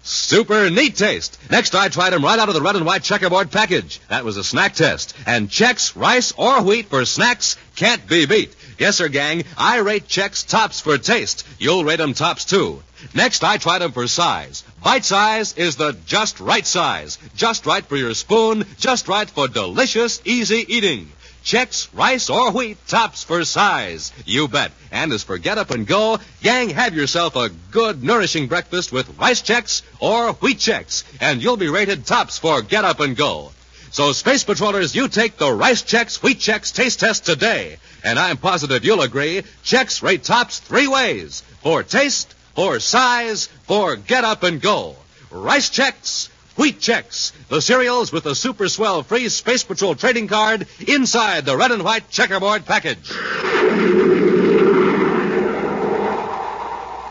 Super 0.06 0.68
neat 0.68 0.96
taste. 0.96 1.38
Next, 1.50 1.74
I 1.74 1.88
tried 1.88 2.10
them 2.10 2.22
right 2.22 2.38
out 2.38 2.48
of 2.48 2.54
the 2.54 2.60
red 2.60 2.76
and 2.76 2.84
white 2.84 3.02
checkerboard 3.02 3.50
package. 3.50 4.00
That 4.08 4.22
was 4.22 4.36
a 4.36 4.44
snack 4.44 4.74
test. 4.74 5.14
And 5.26 5.48
Chex, 5.48 5.96
rice 5.96 6.32
or 6.36 6.62
wheat 6.62 6.90
for 6.90 7.06
snacks 7.06 7.56
can't 7.74 8.06
be 8.06 8.26
beat. 8.26 8.54
Yes, 8.78 8.96
sir, 8.96 9.08
gang. 9.08 9.44
I 9.56 9.78
rate 9.78 10.06
Chex 10.06 10.46
tops 10.46 10.78
for 10.80 10.98
taste. 10.98 11.46
You'll 11.58 11.86
rate 11.86 11.96
them 11.96 12.12
tops 12.12 12.44
too. 12.44 12.82
Next, 13.14 13.42
I 13.42 13.56
tried 13.56 13.78
them 13.78 13.92
for 13.92 14.06
size. 14.06 14.62
Bite 14.82 15.06
size 15.06 15.54
is 15.54 15.76
the 15.76 15.96
just 16.04 16.38
right 16.38 16.66
size. 16.66 17.16
Just 17.34 17.64
right 17.64 17.84
for 17.84 17.96
your 17.96 18.12
spoon. 18.12 18.66
Just 18.78 19.08
right 19.08 19.28
for 19.28 19.48
delicious, 19.48 20.20
easy 20.26 20.66
eating. 20.68 21.10
Chex, 21.44 21.88
rice, 21.92 22.30
or 22.30 22.50
wheat, 22.52 22.78
tops 22.88 23.22
for 23.22 23.44
size. 23.44 24.12
You 24.24 24.48
bet. 24.48 24.72
And 24.90 25.12
as 25.12 25.22
for 25.22 25.36
get 25.36 25.58
up 25.58 25.70
and 25.70 25.86
go, 25.86 26.18
gang, 26.42 26.70
have 26.70 26.94
yourself 26.94 27.36
a 27.36 27.50
good, 27.70 28.02
nourishing 28.02 28.48
breakfast 28.48 28.92
with 28.92 29.18
rice 29.18 29.42
Chex 29.42 29.82
or 30.00 30.32
wheat 30.34 30.58
Chex, 30.58 31.04
and 31.20 31.42
you'll 31.42 31.58
be 31.58 31.68
rated 31.68 32.06
tops 32.06 32.38
for 32.38 32.62
get 32.62 32.84
up 32.84 33.00
and 33.00 33.14
go. 33.14 33.52
So, 33.90 34.12
Space 34.12 34.42
Patrollers, 34.42 34.96
you 34.96 35.06
take 35.06 35.36
the 35.36 35.52
Rice 35.52 35.82
Chex, 35.82 36.20
Wheat 36.20 36.38
Chex 36.38 36.74
taste 36.74 36.98
test 36.98 37.26
today. 37.26 37.76
And 38.02 38.18
I'm 38.18 38.38
positive 38.38 38.84
you'll 38.84 39.02
agree, 39.02 39.42
Chex 39.62 40.02
rate 40.02 40.24
tops 40.24 40.58
three 40.58 40.88
ways. 40.88 41.42
For 41.60 41.82
taste, 41.82 42.34
for 42.54 42.80
size, 42.80 43.46
for 43.68 43.96
get 43.96 44.24
up 44.24 44.42
and 44.42 44.60
go. 44.60 44.96
Rice 45.30 45.70
Chex, 45.70 46.28
Wheat 46.56 46.78
Chex, 46.78 47.32
the 47.48 47.60
cereals 47.60 48.12
with 48.12 48.24
the 48.24 48.34
super 48.34 48.68
swell 48.68 49.02
free 49.02 49.28
Space 49.28 49.64
Patrol 49.64 49.96
trading 49.96 50.28
card 50.28 50.68
inside 50.86 51.44
the 51.44 51.56
red 51.56 51.72
and 51.72 51.82
white 51.82 52.08
checkerboard 52.10 52.64
package. 52.64 53.10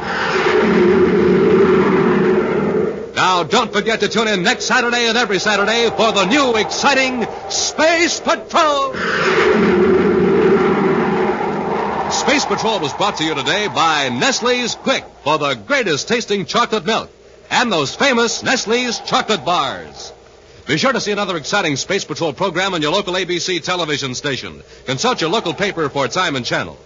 Now, 3.20 3.44
don't 3.44 3.74
forget 3.74 4.00
to 4.00 4.08
tune 4.08 4.30
in 4.30 4.44
next 4.44 4.64
Saturday 4.64 5.08
and 5.08 5.18
every 5.18 5.40
Saturday 5.40 5.90
for 5.90 6.14
the 6.14 6.24
new 6.24 6.56
exciting 6.56 7.28
Space 7.50 8.22
Patrol. 8.22 8.94
Space 12.10 12.46
Patrol 12.46 12.80
was 12.80 12.94
brought 12.94 13.18
to 13.18 13.26
you 13.26 13.36
today 13.36 13.68
by 13.68 14.08
Nestle's 14.08 14.78
Quik 14.78 15.04
for 15.26 15.38
the 15.38 15.56
greatest 15.56 16.08
tasting 16.08 16.46
chocolate 16.46 16.86
milk 16.86 17.12
and 17.52 17.70
those 17.70 17.94
famous 17.94 18.42
Nestle's 18.42 19.00
chocolate 19.00 19.44
bars. 19.44 20.14
Be 20.66 20.78
sure 20.78 20.94
to 20.94 21.02
see 21.02 21.12
another 21.12 21.36
exciting 21.36 21.76
Space 21.76 22.06
Patrol 22.06 22.32
program 22.32 22.74
on 22.74 22.82
your 22.82 22.94
local 22.94 23.16
ABC 23.16 23.62
television 23.62 24.16
station. 24.16 24.64
Consult 24.86 25.20
your 25.20 25.30
local 25.30 25.54
paper 25.54 25.90
for 25.90 26.08
time 26.08 26.38
and 26.38 26.46
channel. 26.46 26.78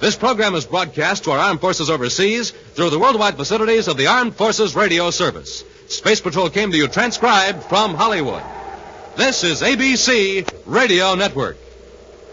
This 0.00 0.16
program 0.16 0.56
is 0.56 0.66
broadcast 0.66 1.24
to 1.24 1.30
our 1.30 1.38
armed 1.38 1.60
forces 1.60 1.88
overseas 1.88 2.50
through 2.50 2.90
the 2.90 2.98
worldwide 2.98 3.36
facilities 3.36 3.86
of 3.86 3.96
the 3.96 4.08
Armed 4.08 4.34
Forces 4.34 4.74
Radio 4.74 5.10
Service. 5.10 5.64
Space 5.88 6.20
Patrol 6.20 6.50
came 6.50 6.72
to 6.72 6.76
you 6.76 6.88
transcribed 6.88 7.62
from 7.64 7.94
Hollywood. 7.94 8.42
This 9.16 9.44
is 9.44 9.62
ABC 9.62 10.48
Radio 10.66 11.14
Network. 11.14 11.56